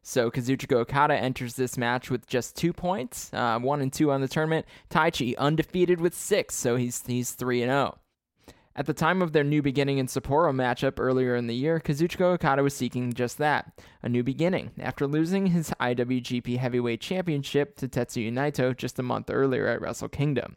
So 0.03 0.33
Kazuchika 0.33 0.77
Okada 0.77 1.15
enters 1.15 1.55
this 1.55 1.79
match 1.79 2.11
with 2.11 2.27
just 2.27 2.57
two 2.57 2.73
points, 2.73 3.33
uh, 3.33 3.59
one 3.61 3.81
and 3.81 3.93
two 3.93 4.11
on 4.11 4.21
the 4.21 4.27
tournament. 4.27 4.67
Taichi 4.91 5.37
undefeated 5.37 6.01
with 6.01 6.15
six, 6.15 6.57
so 6.57 6.75
he's 6.75 7.07
he's 7.07 7.33
three 7.33 7.63
and 7.63 7.71
zero. 7.71 7.95
Oh. 7.97 8.53
At 8.75 8.87
the 8.87 8.95
time 8.95 9.21
of 9.21 9.33
their 9.33 9.45
new 9.45 9.63
beginning 9.63 9.99
in 9.99 10.07
Sapporo 10.07 10.53
matchup 10.55 10.99
earlier 10.99 11.37
in 11.37 11.49
the 11.49 11.55
year, 11.55 11.81
Kazuchika 11.81 12.35
Okada 12.35 12.63
was 12.63 12.75
seeking 12.75 13.13
just 13.13 13.39
that 13.39 13.81
a 14.03 14.09
new 14.09 14.25
beginning 14.25 14.71
after 14.79 15.07
losing 15.07 15.47
his 15.47 15.71
IWGP 15.81 16.57
Heavyweight 16.57 17.01
Championship 17.01 17.77
to 17.77 17.89
Tetsuya 17.89 18.33
Naito 18.33 18.77
just 18.77 18.99
a 18.99 19.03
month 19.03 19.29
earlier 19.31 19.67
at 19.67 19.81
Wrestle 19.81 20.09
Kingdom. 20.09 20.57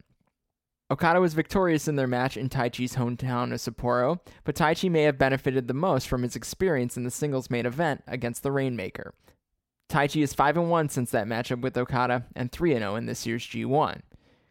Okada 0.93 1.19
was 1.19 1.33
victorious 1.33 1.87
in 1.87 1.95
their 1.95 2.05
match 2.05 2.37
in 2.37 2.49
Taichi's 2.49 2.97
hometown 2.97 3.51
of 3.51 3.59
Sapporo, 3.59 4.19
but 4.43 4.53
Taichi 4.53 4.91
may 4.91 5.01
have 5.01 5.17
benefited 5.17 5.67
the 5.67 5.73
most 5.73 6.07
from 6.07 6.21
his 6.21 6.35
experience 6.35 6.95
in 6.95 7.03
the 7.03 7.09
singles 7.09 7.49
main 7.49 7.65
event 7.65 8.03
against 8.05 8.43
the 8.43 8.51
Rainmaker. 8.51 9.15
Taichi 9.89 10.21
is 10.21 10.35
5 10.35 10.57
1 10.57 10.89
since 10.89 11.09
that 11.09 11.25
matchup 11.25 11.61
with 11.61 11.75
Okada 11.75 12.27
and 12.35 12.51
3 12.51 12.75
0 12.75 12.95
in 12.95 13.07
this 13.07 13.25
year's 13.25 13.43
G1. 13.43 14.01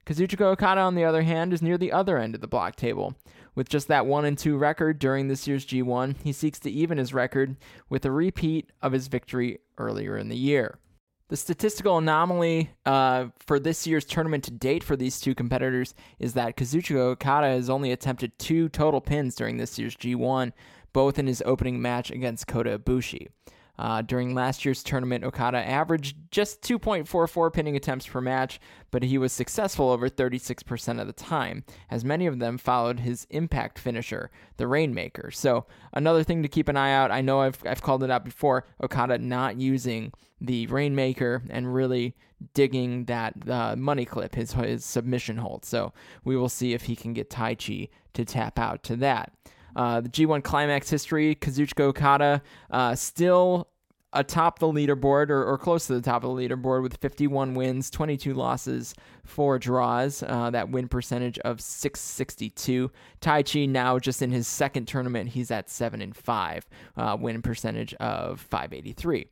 Kazuchika 0.05 0.41
Okada, 0.41 0.81
on 0.81 0.97
the 0.97 1.05
other 1.05 1.23
hand, 1.23 1.53
is 1.53 1.63
near 1.63 1.79
the 1.79 1.93
other 1.93 2.19
end 2.19 2.35
of 2.35 2.41
the 2.41 2.49
block 2.49 2.75
table. 2.75 3.15
With 3.55 3.69
just 3.69 3.87
that 3.87 4.07
1 4.07 4.35
2 4.35 4.57
record 4.57 4.99
during 4.99 5.29
this 5.29 5.47
year's 5.47 5.65
G1, 5.65 6.17
he 6.25 6.33
seeks 6.33 6.59
to 6.59 6.71
even 6.73 6.99
his 6.99 7.15
record 7.15 7.57
with 7.89 8.05
a 8.05 8.11
repeat 8.11 8.73
of 8.83 8.91
his 8.91 9.07
victory 9.07 9.61
earlier 9.79 10.17
in 10.17 10.29
the 10.29 10.37
year. 10.37 10.81
The 11.29 11.37
statistical 11.37 11.99
anomaly 11.99 12.71
uh, 12.85 13.27
for 13.39 13.59
this 13.59 13.87
year's 13.87 14.05
tournament 14.05 14.45
to 14.45 14.51
date 14.51 14.85
for 14.85 14.97
these 14.97 15.19
two 15.19 15.35
competitors 15.35 15.95
is 16.19 16.35
that 16.35 16.57
Kazuchika 16.57 16.99
Okada 16.99 17.49
has 17.49 17.71
only 17.71 17.91
attempted 17.91 18.39
two 18.39 18.69
total 18.69 19.01
pins 19.01 19.35
during 19.35 19.57
this 19.57 19.79
year's 19.79 19.97
G1, 19.97 20.53
both 20.93 21.19
in 21.19 21.27
his 21.27 21.43
opening 21.47 21.81
match 21.81 22.11
against 22.11 22.47
Kota 22.47 22.79
Ibushi. 22.79 23.29
Uh, 23.83 24.01
during 24.01 24.33
last 24.33 24.65
year's 24.65 24.81
tournament, 24.81 25.25
Okada 25.25 25.59
averaged 25.59 26.17
just 26.31 26.63
2.44 26.63 27.53
pinning 27.53 27.75
attempts 27.75 28.07
per 28.07 28.21
match, 28.21 28.61
but 28.93 29.03
he 29.03 29.19
was 29.19 29.33
successful 29.33 29.91
over 29.91 30.09
36% 30.09 31.01
of 31.01 31.09
the 31.09 31.13
time, 31.13 31.65
as 31.91 32.05
many 32.05 32.29
of 32.29 32.39
them 32.39 32.59
followed 32.59 33.01
his 33.01 33.27
impact 33.31 33.81
finisher, 33.81 34.31
the 34.57 34.69
Rainmaker. 34.69 35.33
So, 35.33 35.67
another 35.93 36.23
thing 36.23 36.45
to 36.45 36.49
keep 36.49 36.69
an 36.69 36.77
eye 36.77 36.93
out 36.93 37.11
I 37.11 37.23
know 37.23 37.41
I've, 37.41 37.59
I've 37.67 37.83
called 37.83 38.05
it 38.05 38.11
out 38.11 38.25
before 38.25 38.69
Okada 38.81 39.19
not 39.19 39.57
using 39.61 40.13
the 40.41 40.69
Rainmaker 40.69 41.43
and 41.51 41.75
really 41.75 42.15
digging 42.55 43.07
that 43.07 43.35
uh, 43.49 43.75
money 43.75 44.05
clip, 44.05 44.37
his, 44.37 44.53
his 44.53 44.85
submission 44.85 45.39
hold. 45.39 45.65
So, 45.65 45.93
we 46.23 46.37
will 46.37 46.49
see 46.49 46.73
if 46.73 46.83
he 46.83 46.95
can 46.95 47.15
get 47.15 47.31
Taichi 47.31 47.89
to 48.15 48.25
tap 48.25 48.61
out 48.61 48.85
to 48.85 48.97
that. 48.99 49.33
Uh, 49.75 50.03
the 50.03 50.09
G1 50.09 50.45
Climax 50.45 50.89
history, 50.91 51.35
Kazuchika 51.35 51.81
Okada 51.81 52.43
uh, 52.71 52.95
still 52.95 53.69
atop 54.13 54.59
the 54.59 54.67
leaderboard 54.67 55.31
or, 55.31 55.45
or, 55.45 55.57
close 55.57 55.87
to 55.87 55.95
the 55.95 56.01
top 56.01 56.25
of 56.25 56.35
the 56.35 56.49
leaderboard 56.49 56.83
with 56.83 56.97
51 56.99 57.55
wins, 57.55 57.91
22 57.91 58.35
losses, 58.35 58.95
four 59.25 59.59
draws. 59.59 60.23
Uh, 60.23 60.51
that 60.51 60.71
win 60.71 60.89
percentage 60.89 61.39
of 61.41 61.61
662. 61.61 62.91
Taichi 63.21 63.69
now 63.69 63.99
just 63.99 64.23
in 64.23 64.31
his 64.31 64.47
second 64.47 64.87
tournament, 64.87 65.31
he's 65.31 65.51
at 65.51 65.71
seven 65.71 66.03
and 66.03 66.15
five, 66.17 66.67
uh, 66.97 67.17
win 67.19 67.41
percentage 67.43 67.95
of 67.95 68.41
583. 68.41 69.27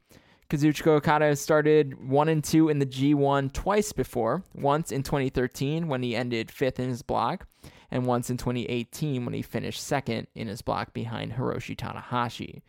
Kazuchika 0.51 0.88
Okada 0.88 1.27
has 1.27 1.40
started 1.40 2.09
one 2.09 2.29
and 2.29 2.43
two 2.43 2.69
in 2.69 2.81
the 2.81 2.87
G1 2.87 3.53
twice 3.53 3.93
before. 3.93 4.43
Once 4.53 4.90
in 4.90 5.05
2013 5.05 5.87
when 5.87 6.03
he 6.03 6.16
ended 6.16 6.51
fifth 6.51 6.81
in 6.81 6.88
his 6.88 7.03
block, 7.03 7.47
and 7.88 8.05
once 8.05 8.31
in 8.31 8.37
2018 8.37 9.25
when 9.25 9.35
he 9.35 9.43
finished 9.43 9.81
second 9.81 10.27
in 10.35 10.49
his 10.49 10.61
block 10.61 10.93
behind 10.93 11.35
Hiroshi 11.35 11.77
Tanahashi. 11.77 12.62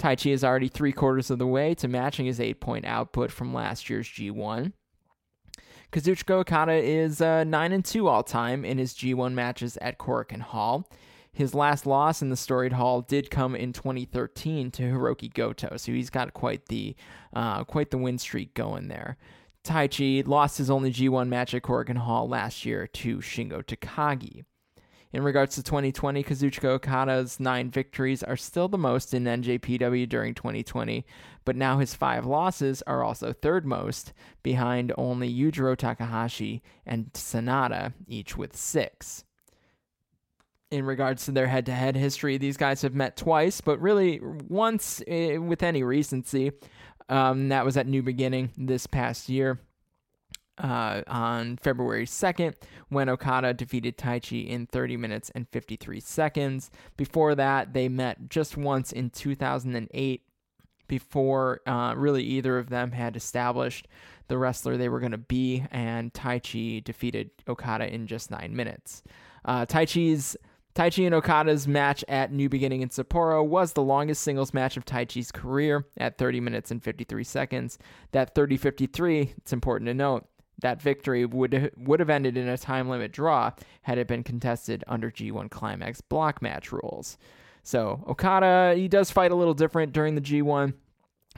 Taichi 0.00 0.32
is 0.32 0.42
already 0.42 0.68
three 0.68 0.92
quarters 0.92 1.30
of 1.30 1.38
the 1.38 1.46
way 1.46 1.74
to 1.74 1.86
matching 1.86 2.24
his 2.24 2.40
eight 2.40 2.58
point 2.58 2.86
output 2.86 3.30
from 3.30 3.52
last 3.52 3.90
year's 3.90 4.08
G1. 4.08 4.72
Kazuchika 5.92 6.30
Okada 6.30 6.72
is 6.72 7.20
uh, 7.20 7.44
9 7.44 7.72
and 7.72 7.84
2 7.84 8.08
all 8.08 8.22
time 8.22 8.64
in 8.64 8.78
his 8.78 8.94
G1 8.94 9.34
matches 9.34 9.76
at 9.82 9.98
Korakuen 9.98 10.40
Hall. 10.40 10.88
His 11.32 11.54
last 11.54 11.84
loss 11.86 12.22
in 12.22 12.30
the 12.30 12.36
storied 12.36 12.72
hall 12.72 13.02
did 13.02 13.30
come 13.30 13.54
in 13.54 13.72
2013 13.72 14.70
to 14.72 14.82
Hiroki 14.82 15.32
Goto, 15.32 15.76
so 15.76 15.92
he's 15.92 16.10
got 16.10 16.32
quite 16.32 16.66
the 16.66 16.96
uh, 17.34 17.64
quite 17.64 17.90
the 17.90 17.98
win 17.98 18.18
streak 18.18 18.54
going 18.54 18.88
there. 18.88 19.16
Taichi 19.64 20.26
lost 20.26 20.58
his 20.58 20.70
only 20.70 20.90
G1 20.92 21.28
match 21.28 21.52
at 21.54 21.62
Korakuen 21.62 21.98
Hall 21.98 22.26
last 22.26 22.64
year 22.64 22.86
to 22.86 23.18
Shingo 23.18 23.62
Takagi. 23.62 24.44
In 25.12 25.24
regards 25.24 25.56
to 25.56 25.62
2020, 25.64 26.22
Kazuchika 26.22 26.68
Okada's 26.78 27.40
nine 27.40 27.68
victories 27.68 28.22
are 28.22 28.36
still 28.36 28.68
the 28.68 28.78
most 28.78 29.12
in 29.12 29.24
NJPW 29.24 30.08
during 30.08 30.34
2020, 30.34 31.04
but 31.44 31.56
now 31.56 31.78
his 31.78 31.94
five 31.94 32.26
losses 32.26 32.80
are 32.86 33.02
also 33.02 33.32
third 33.32 33.66
most, 33.66 34.12
behind 34.44 34.92
only 34.96 35.32
Yujiro 35.32 35.76
Takahashi 35.76 36.62
and 36.86 37.12
Sanada, 37.12 37.92
each 38.06 38.36
with 38.36 38.56
six. 38.56 39.24
In 40.70 40.84
regards 40.84 41.24
to 41.24 41.32
their 41.32 41.48
head 41.48 41.66
to 41.66 41.72
head 41.72 41.96
history, 41.96 42.38
these 42.38 42.56
guys 42.56 42.82
have 42.82 42.94
met 42.94 43.16
twice, 43.16 43.60
but 43.60 43.80
really 43.80 44.20
once 44.48 45.00
uh, 45.10 45.40
with 45.40 45.64
any 45.64 45.82
recency. 45.82 46.52
Um, 47.08 47.48
that 47.48 47.64
was 47.64 47.76
at 47.76 47.88
New 47.88 48.04
Beginning 48.04 48.52
this 48.56 48.86
past 48.86 49.28
year 49.28 49.58
uh, 50.60 51.02
on 51.06 51.56
February 51.56 52.06
2nd 52.06 52.54
when 52.88 53.08
Okada 53.08 53.54
defeated 53.54 53.96
Taichi 53.96 54.48
in 54.48 54.66
30 54.66 54.96
minutes 54.96 55.30
and 55.34 55.48
53 55.48 56.00
seconds. 56.00 56.70
Before 56.96 57.34
that, 57.34 57.72
they 57.72 57.88
met 57.88 58.28
just 58.28 58.56
once 58.56 58.92
in 58.92 59.10
2008 59.10 60.22
before 60.86 61.60
uh, 61.66 61.94
really 61.96 62.24
either 62.24 62.58
of 62.58 62.68
them 62.68 62.92
had 62.92 63.16
established 63.16 63.86
the 64.28 64.36
wrestler 64.36 64.76
they 64.76 64.88
were 64.88 65.00
going 65.00 65.12
to 65.12 65.18
be, 65.18 65.64
and 65.70 66.12
Taichi 66.12 66.82
defeated 66.82 67.30
Okada 67.48 67.92
in 67.92 68.06
just 68.06 68.30
nine 68.30 68.54
minutes. 68.54 69.02
Uh, 69.44 69.66
Taichi's 69.66 70.36
Taichi 70.74 71.04
and 71.04 71.14
Okada's 71.14 71.66
match 71.66 72.04
at 72.08 72.32
New 72.32 72.48
Beginning 72.48 72.82
in 72.82 72.90
Sapporo 72.90 73.44
was 73.44 73.72
the 73.72 73.82
longest 73.82 74.22
singles 74.22 74.54
match 74.54 74.76
of 74.76 74.84
Taichi's 74.84 75.32
career 75.32 75.84
at 75.96 76.16
30 76.16 76.40
minutes 76.40 76.70
and 76.70 76.82
53 76.82 77.24
seconds. 77.24 77.78
That 78.12 78.34
30 78.34 78.56
53, 78.56 79.34
it's 79.38 79.52
important 79.52 79.88
to 79.88 79.94
note, 79.94 80.26
that 80.60 80.80
victory 80.80 81.24
would 81.24 81.72
would 81.76 82.00
have 82.00 82.10
ended 82.10 82.36
in 82.36 82.48
a 82.48 82.58
time 82.58 82.88
limit 82.88 83.12
draw 83.12 83.52
had 83.82 83.98
it 83.98 84.06
been 84.06 84.22
contested 84.22 84.84
under 84.86 85.10
G1 85.10 85.50
Climax 85.50 86.00
block 86.00 86.42
match 86.42 86.72
rules. 86.72 87.18
So 87.62 88.04
Okada, 88.08 88.74
he 88.76 88.88
does 88.88 89.10
fight 89.10 89.32
a 89.32 89.36
little 89.36 89.54
different 89.54 89.92
during 89.92 90.14
the 90.14 90.20
G1, 90.20 90.74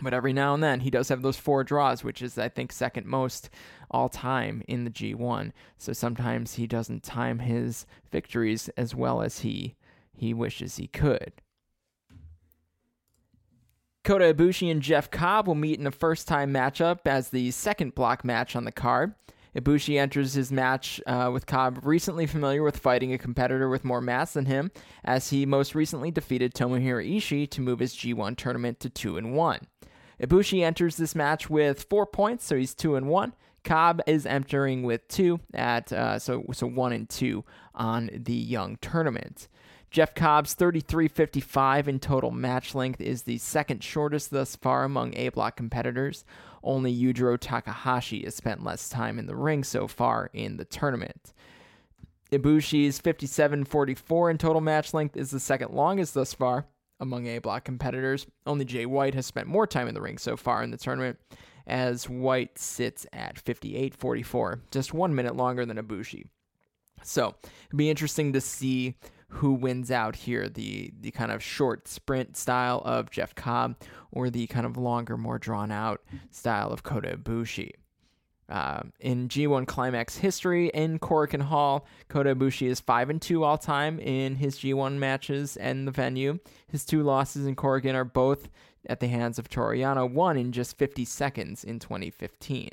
but 0.01 0.15
every 0.15 0.33
now 0.33 0.55
and 0.55 0.63
then 0.63 0.81
he 0.81 0.91
does 0.91 1.09
have 1.09 1.23
those 1.23 1.37
four 1.37 1.65
draws, 1.65 2.05
which 2.05 2.23
is 2.23 2.39
I 2.39 2.49
think 2.49 2.73
second 2.73 3.07
most 3.07 3.51
all 3.91 4.09
time 4.09 4.63
in 4.69 4.85
the 4.85 4.91
G1. 4.91 5.53
So 5.79 5.93
sometimes 5.93 6.55
he 6.55 6.67
doesn't 6.67 7.03
time 7.03 7.41
his 7.41 7.87
victories 8.11 8.69
as 8.77 8.95
well 8.95 9.23
as 9.23 9.41
he 9.41 9.77
he 10.15 10.33
wishes 10.33 10.77
he 10.77 10.87
could. 10.87 11.42
Kota 14.05 14.35
Ibushi 14.35 14.69
and 14.69 14.83
Jeff 14.83 15.11
Cobb 15.13 15.47
will 15.47 15.55
meet 15.55 15.79
in 15.79 15.87
a 15.87 15.93
first 15.93 16.27
time 16.27 16.53
matchup 16.53 17.01
as 17.07 17.29
the 17.29 17.53
second 17.53 17.95
block 17.95 18.25
match 18.25 18.57
on 18.57 18.65
the 18.65 18.73
card. 18.73 19.15
Ibushi 19.57 20.01
enters 20.01 20.33
his 20.33 20.51
match 20.51 21.01
uh, 21.07 21.31
with 21.33 21.47
Cobb 21.47 21.81
recently 21.85 22.27
familiar 22.27 22.65
with 22.65 22.79
fighting 22.79 23.13
a 23.13 23.19
competitor 23.19 23.69
with 23.69 23.85
more 23.85 24.01
mass 24.01 24.33
than 24.33 24.47
him, 24.47 24.73
as 25.05 25.31
he 25.31 25.47
most 25.47 25.75
recently 25.75 26.11
defeated 26.11 26.53
Tomohiro 26.53 27.17
Ishii 27.17 27.49
to 27.51 27.61
move 27.61 27.79
his 27.79 27.95
G1 27.95 28.37
tournament 28.37 28.81
to 28.81 28.91
2 28.91 29.19
and 29.19 29.35
1. 29.35 29.61
Ibushi 30.21 30.65
enters 30.65 30.97
this 30.97 31.15
match 31.15 31.49
with 31.49 31.87
4 31.89 32.07
points, 32.07 32.45
so 32.45 32.57
he's 32.57 32.75
2 32.75 32.97
and 32.97 33.09
1. 33.09 33.35
Cobb 33.63 34.01
is 34.07 34.27
entering 34.27 34.83
with 34.83 35.07
2 35.09 35.39
at 35.55 35.93
uh, 35.93 36.19
so 36.19 36.45
so 36.53 36.67
1 36.67 36.93
and 36.93 37.09
2 37.09 37.45
on 37.75 38.11
the 38.13 38.35
young 38.35 38.77
tournament. 38.81 39.49
Jeff 39.93 40.15
Cobb's 40.15 40.55
33.55 40.55 41.87
in 41.87 42.01
total 42.01 42.31
match 42.31 42.75
length 42.75 42.99
is 42.99 43.25
the 43.25 43.37
second 43.37 43.85
shortest 43.85 44.31
thus 44.31 44.57
far 44.57 44.85
among 44.85 45.15
A 45.19 45.29
block 45.29 45.55
competitors. 45.55 46.25
Only 46.65 46.97
Yujiro 46.97 47.37
Takahashi 47.39 48.25
has 48.25 48.35
spent 48.35 48.65
less 48.65 48.89
time 48.89 49.19
in 49.19 49.27
the 49.27 49.37
ring 49.37 49.63
so 49.63 49.87
far 49.87 50.31
in 50.33 50.57
the 50.57 50.65
tournament. 50.65 51.35
Ibushi's 52.31 53.03
57.44 53.03 54.31
in 54.31 54.39
total 54.39 54.63
match 54.63 54.95
length 54.95 55.15
is 55.15 55.31
the 55.31 55.39
second 55.39 55.75
longest 55.75 56.15
thus 56.15 56.33
far 56.33 56.65
among 56.99 57.27
A 57.27 57.37
block 57.37 57.65
competitors. 57.65 58.27
Only 58.47 58.65
Jay 58.65 58.87
White 58.87 59.15
has 59.15 59.27
spent 59.27 59.47
more 59.47 59.67
time 59.67 59.89
in 59.89 59.95
the 59.95 60.01
ring 60.01 60.17
so 60.17 60.39
far 60.39 60.63
in 60.63 60.71
the 60.71 60.79
tournament, 60.79 61.19
as 61.67 62.09
White 62.09 62.59
sits 62.59 63.07
at 63.13 63.37
58.44, 63.45 64.61
just 64.71 64.95
one 64.95 65.15
minute 65.15 65.37
longer 65.37 65.67
than 65.67 65.77
Ibushi. 65.77 66.25
So 67.03 67.35
it'd 67.67 67.77
be 67.77 67.91
interesting 67.91 68.33
to 68.33 68.41
see 68.41 68.97
who 69.33 69.55
wins 69.55 69.91
out 69.91 70.15
here 70.15 70.49
the 70.49 70.93
the 71.01 71.11
kind 71.11 71.33
of 71.33 71.43
short 71.43 71.89
sprint 71.89 72.37
style 72.37 72.83
of 72.85 73.11
Jeff 73.11 73.35
Cobb 73.35 73.77
or 74.11 74.31
the 74.31 74.47
kind 74.47 74.67
of 74.67 74.77
longer, 74.77 75.17
more 75.17 75.39
drawn 75.39 75.71
out 75.71 76.03
style 76.31 76.71
of 76.71 76.83
Kota 76.83 77.17
Ibushi. 77.17 77.71
Uh, 78.49 78.83
in 79.01 79.29
G1 79.29 79.67
Climax 79.67 80.19
history 80.19 80.69
in 80.75 80.99
Korakuen 80.99 81.41
Hall, 81.41 81.87
Kota 82.09 82.35
Ibushi 82.35 82.67
is 82.67 82.81
5 82.81 83.09
and 83.09 83.23
2 83.23 83.43
all 83.43 83.57
time 83.57 83.99
in 83.99 84.35
his 84.37 84.59
G1 84.59 84.99
matches 84.99 85.57
and 85.57 85.87
the 85.87 85.93
venue. 85.93 86.39
His 86.69 86.85
two 86.85 87.03
losses 87.03 87.47
in 87.47 87.57
Korakuen 87.57 87.95
are 87.95 88.05
both 88.05 88.51
at 88.87 89.01
the 89.01 89.09
hands 89.09 89.39
of 89.39 89.49
Toru 89.49 89.79
Yano, 89.79 90.11
one 90.11 90.37
in 90.37 90.53
just 90.53 90.77
50 90.77 91.07
seconds 91.07 91.65
in 91.65 91.79
2015. 91.79 92.69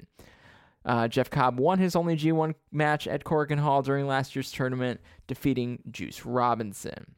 Uh, 0.85 1.07
Jeff 1.07 1.29
Cobb 1.29 1.59
won 1.59 1.79
his 1.79 1.95
only 1.95 2.15
G1 2.15 2.55
match 2.71 3.07
at 3.07 3.23
Korakuen 3.23 3.59
Hall 3.59 3.81
during 3.81 4.07
last 4.07 4.35
year's 4.35 4.51
tournament, 4.51 5.01
defeating 5.27 5.79
Juice 5.91 6.25
Robinson. 6.25 7.15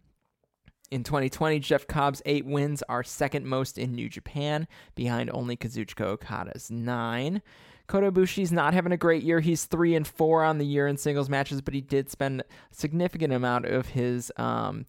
In 0.90 1.04
2020, 1.04 1.60
Jeff 1.60 1.88
Cobb's 1.88 2.22
eight 2.26 2.46
wins 2.46 2.84
are 2.90 3.04
second 3.04 3.46
most 3.46 3.78
in 3.78 3.94
New 3.94 4.10
Japan, 4.10 4.68
behind 4.96 5.30
only 5.34 5.56
Kazuchika 5.56 6.02
Okada's 6.02 6.70
nine. 6.70 7.42
Kota 7.88 8.12
Ibushi's 8.12 8.52
not 8.52 8.74
having 8.74 8.92
a 8.92 8.98
great 8.98 9.24
year. 9.24 9.40
He's 9.40 9.66
three 9.66 9.96
and 9.96 10.08
four 10.08 10.44
on 10.44 10.58
the 10.58 10.66
year 10.66 10.88
in 10.88 10.98
singles 10.98 11.30
matches, 11.30 11.62
but 11.62 11.74
he 11.74 11.82
did 11.82 12.10
spend 12.10 12.42
a 12.42 12.46
significant 12.72 13.32
amount 13.34 13.66
of 13.66 13.88
his, 13.88 14.32
um, 14.38 14.86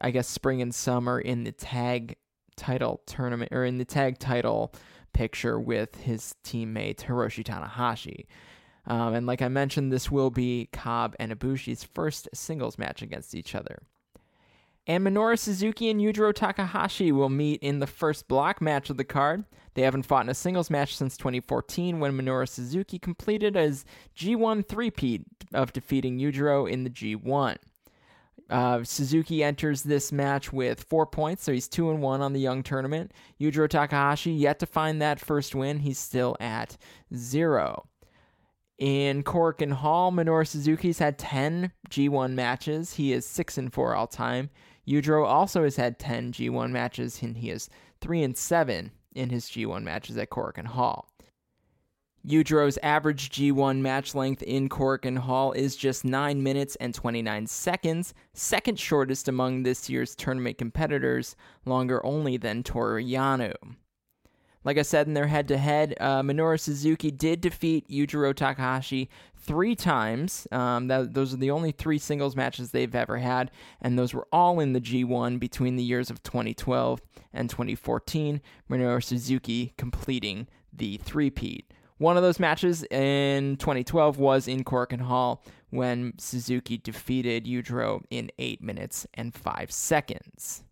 I 0.00 0.10
guess, 0.10 0.28
spring 0.28 0.60
and 0.62 0.74
summer 0.74 1.20
in 1.20 1.44
the 1.44 1.52
tag 1.52 2.16
title 2.56 3.00
tournament 3.06 3.52
or 3.52 3.64
in 3.64 3.78
the 3.78 3.84
tag 3.84 4.18
title 4.18 4.72
picture 5.14 5.58
with 5.58 5.94
his 6.02 6.34
teammate 6.44 6.98
Hiroshi 6.98 7.42
Tanahashi. 7.42 8.26
Um, 8.86 9.14
and 9.14 9.26
like 9.26 9.40
I 9.40 9.48
mentioned, 9.48 9.90
this 9.92 10.10
will 10.10 10.30
be 10.30 10.68
Cobb 10.72 11.16
and 11.18 11.32
Ibushi's 11.32 11.84
first 11.84 12.28
singles 12.34 12.76
match 12.76 13.00
against 13.00 13.34
each 13.34 13.54
other. 13.54 13.78
And 14.86 15.06
Minoru 15.06 15.38
Suzuki 15.38 15.88
and 15.88 15.98
Yujiro 15.98 16.34
Takahashi 16.34 17.10
will 17.10 17.30
meet 17.30 17.62
in 17.62 17.78
the 17.78 17.86
first 17.86 18.28
block 18.28 18.60
match 18.60 18.90
of 18.90 18.98
the 18.98 19.04
card. 19.04 19.44
They 19.72 19.82
haven't 19.82 20.02
fought 20.04 20.26
in 20.26 20.28
a 20.28 20.34
singles 20.34 20.68
match 20.68 20.94
since 20.94 21.16
2014 21.16 22.00
when 22.00 22.12
Minoru 22.12 22.46
Suzuki 22.46 22.98
completed 22.98 23.54
his 23.54 23.86
G1 24.14 24.68
three-peat 24.68 25.22
of 25.54 25.72
defeating 25.72 26.18
Yujiro 26.18 26.70
in 26.70 26.84
the 26.84 26.90
G1. 26.90 27.56
Uh, 28.50 28.84
Suzuki 28.84 29.42
enters 29.42 29.82
this 29.82 30.12
match 30.12 30.52
with 30.52 30.84
four 30.84 31.06
points, 31.06 31.42
so 31.42 31.52
he's 31.52 31.68
two 31.68 31.90
and 31.90 32.02
one 32.02 32.20
on 32.20 32.32
the 32.32 32.40
young 32.40 32.62
tournament. 32.62 33.12
Yujiro 33.40 33.68
Takahashi 33.68 34.32
yet 34.32 34.58
to 34.58 34.66
find 34.66 35.00
that 35.00 35.18
first 35.18 35.54
win; 35.54 35.78
he's 35.78 35.98
still 35.98 36.36
at 36.40 36.76
zero. 37.14 37.88
In 38.78 39.22
Korakuen 39.22 39.72
Hall, 39.72 40.10
Minoru 40.10 40.46
Suzuki's 40.46 40.98
had 40.98 41.16
10 41.16 41.70
G1 41.88 42.32
matches. 42.32 42.94
He 42.94 43.12
is 43.12 43.24
6 43.24 43.56
and 43.56 43.72
4 43.72 43.94
all 43.94 44.08
time. 44.08 44.50
Yujiro 44.86 45.24
also 45.24 45.62
has 45.62 45.76
had 45.76 45.98
10 45.98 46.32
G1 46.32 46.70
matches, 46.70 47.22
and 47.22 47.36
he 47.36 47.50
is 47.50 47.70
3 48.00 48.22
and 48.24 48.36
7 48.36 48.90
in 49.14 49.30
his 49.30 49.46
G1 49.46 49.84
matches 49.84 50.16
at 50.18 50.30
Korakuen 50.30 50.66
Hall. 50.66 51.08
Yujiro's 52.26 52.78
average 52.82 53.28
G1 53.28 53.80
match 53.80 54.14
length 54.14 54.42
in 54.42 54.70
Korakuen 54.70 55.18
Hall 55.18 55.52
is 55.52 55.76
just 55.76 56.06
9 56.06 56.42
minutes 56.42 56.74
and 56.76 56.94
29 56.94 57.46
seconds, 57.46 58.14
second 58.32 58.80
shortest 58.80 59.28
among 59.28 59.62
this 59.62 59.90
year's 59.90 60.14
tournament 60.14 60.56
competitors, 60.56 61.36
longer 61.66 62.04
only 62.04 62.38
than 62.38 62.62
Toru 62.62 63.02
Yano. 63.02 63.52
Like 64.64 64.78
I 64.78 64.82
said 64.82 65.06
in 65.06 65.12
their 65.12 65.26
head 65.26 65.48
to 65.48 65.58
head, 65.58 65.94
Minoru 66.00 66.58
Suzuki 66.58 67.10
did 67.10 67.42
defeat 67.42 67.86
Yujiro 67.90 68.34
Takahashi 68.34 69.10
three 69.36 69.74
times. 69.76 70.48
Um, 70.50 70.88
that, 70.88 71.12
those 71.12 71.34
are 71.34 71.38
the 71.38 71.50
only 71.50 71.72
three 71.72 71.98
singles 71.98 72.34
matches 72.34 72.70
they've 72.70 72.94
ever 72.94 73.18
had, 73.18 73.50
and 73.82 73.98
those 73.98 74.14
were 74.14 74.26
all 74.32 74.60
in 74.60 74.72
the 74.72 74.80
G1 74.80 75.38
between 75.38 75.76
the 75.76 75.82
years 75.82 76.08
of 76.08 76.22
2012 76.22 77.02
and 77.34 77.50
2014. 77.50 78.40
Minoru 78.70 79.04
Suzuki 79.04 79.74
completing 79.76 80.48
the 80.72 80.96
three-peat. 80.96 81.70
One 81.98 82.16
of 82.16 82.22
those 82.22 82.40
matches 82.40 82.82
in 82.84 83.56
2012 83.56 84.18
was 84.18 84.48
in 84.48 84.64
Korakuen 84.64 85.02
Hall 85.02 85.42
when 85.70 86.14
Suzuki 86.18 86.76
defeated 86.76 87.46
Yujiro 87.46 88.02
in 88.10 88.30
8 88.38 88.62
minutes 88.62 89.06
and 89.14 89.32
5 89.32 89.70
seconds. 89.70 90.64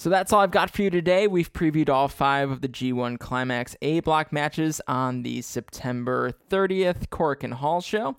So 0.00 0.08
that's 0.08 0.32
all 0.32 0.40
I've 0.40 0.50
got 0.50 0.70
for 0.70 0.82
you 0.82 0.90
today. 0.90 1.26
We've 1.26 1.52
previewed 1.52 1.90
all 1.90 2.08
five 2.08 2.50
of 2.50 2.62
the 2.62 2.68
G1 2.68 3.18
Climax 3.18 3.76
A 3.82 4.00
block 4.00 4.32
matches 4.32 4.80
on 4.88 5.22
the 5.22 5.42
September 5.42 6.32
30th 6.48 7.08
Korakuen 7.08 7.52
Hall 7.52 7.82
show. 7.82 8.16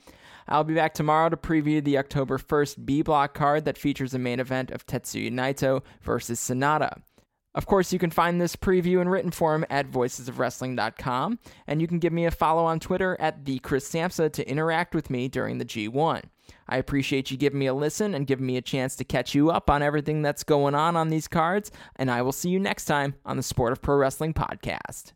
I'll 0.48 0.64
be 0.64 0.76
back 0.76 0.94
tomorrow 0.94 1.30
to 1.30 1.38
preview 1.38 1.84
the 1.84 1.98
October 1.98 2.38
1st 2.38 2.86
B 2.86 3.02
block 3.02 3.34
card 3.34 3.66
that 3.66 3.80
features 3.80 4.14
a 4.14 4.20
main 4.20 4.40
event 4.40 4.70
of 4.70 4.86
Tetsuya 4.86 5.32
Naito 5.32 5.82
versus 6.04 6.40
Sanada. 6.40 7.02
Of 7.54 7.66
course, 7.66 7.92
you 7.92 8.00
can 8.00 8.12
find 8.12 8.40
this 8.40 8.56
preview 8.56 9.02
in 9.02 9.10
written 9.10 9.32
form 9.32 9.66
at 9.70 9.92
voicesofwrestling.com, 9.92 11.40
and 11.68 11.82
you 11.82 11.88
can 11.88 12.00
give 12.00 12.14
me 12.14 12.26
a 12.26 12.32
follow 12.32 12.64
on 12.64 12.80
Twitter 12.80 13.18
at 13.20 13.44
the 13.46 13.60
Chris 13.60 13.90
Samsa 13.90 14.32
to 14.32 14.50
interact 14.50 14.96
with 14.96 15.10
me 15.10 15.28
during 15.28 15.58
the 15.58 15.66
G1. 15.66 16.24
I 16.70 16.78
appreciate 16.78 17.30
you 17.30 17.38
giving 17.38 17.60
me 17.60 17.66
a 17.66 17.74
listen 17.74 18.16
and 18.16 18.28
giving 18.28 18.46
me 18.46 18.56
a 18.56 18.62
chance 18.62 18.96
to 18.96 19.04
catch 19.04 19.36
you 19.36 19.52
up 19.52 19.70
on 19.70 19.84
everything 19.84 20.22
that's 20.22 20.44
going 20.44 20.76
on 20.76 20.96
on 20.96 21.10
these 21.10 21.28
cards, 21.28 21.72
and 21.98 22.10
I 22.10 22.22
will 22.22 22.32
see 22.32 22.50
you 22.50 22.60
next 22.60 22.86
time 22.86 23.16
on 23.26 23.36
the 23.36 23.44
Sport 23.44 23.74
of 23.74 23.82
Pro 23.82 23.98
Wrestling 23.98 24.34
podcast. 24.34 25.12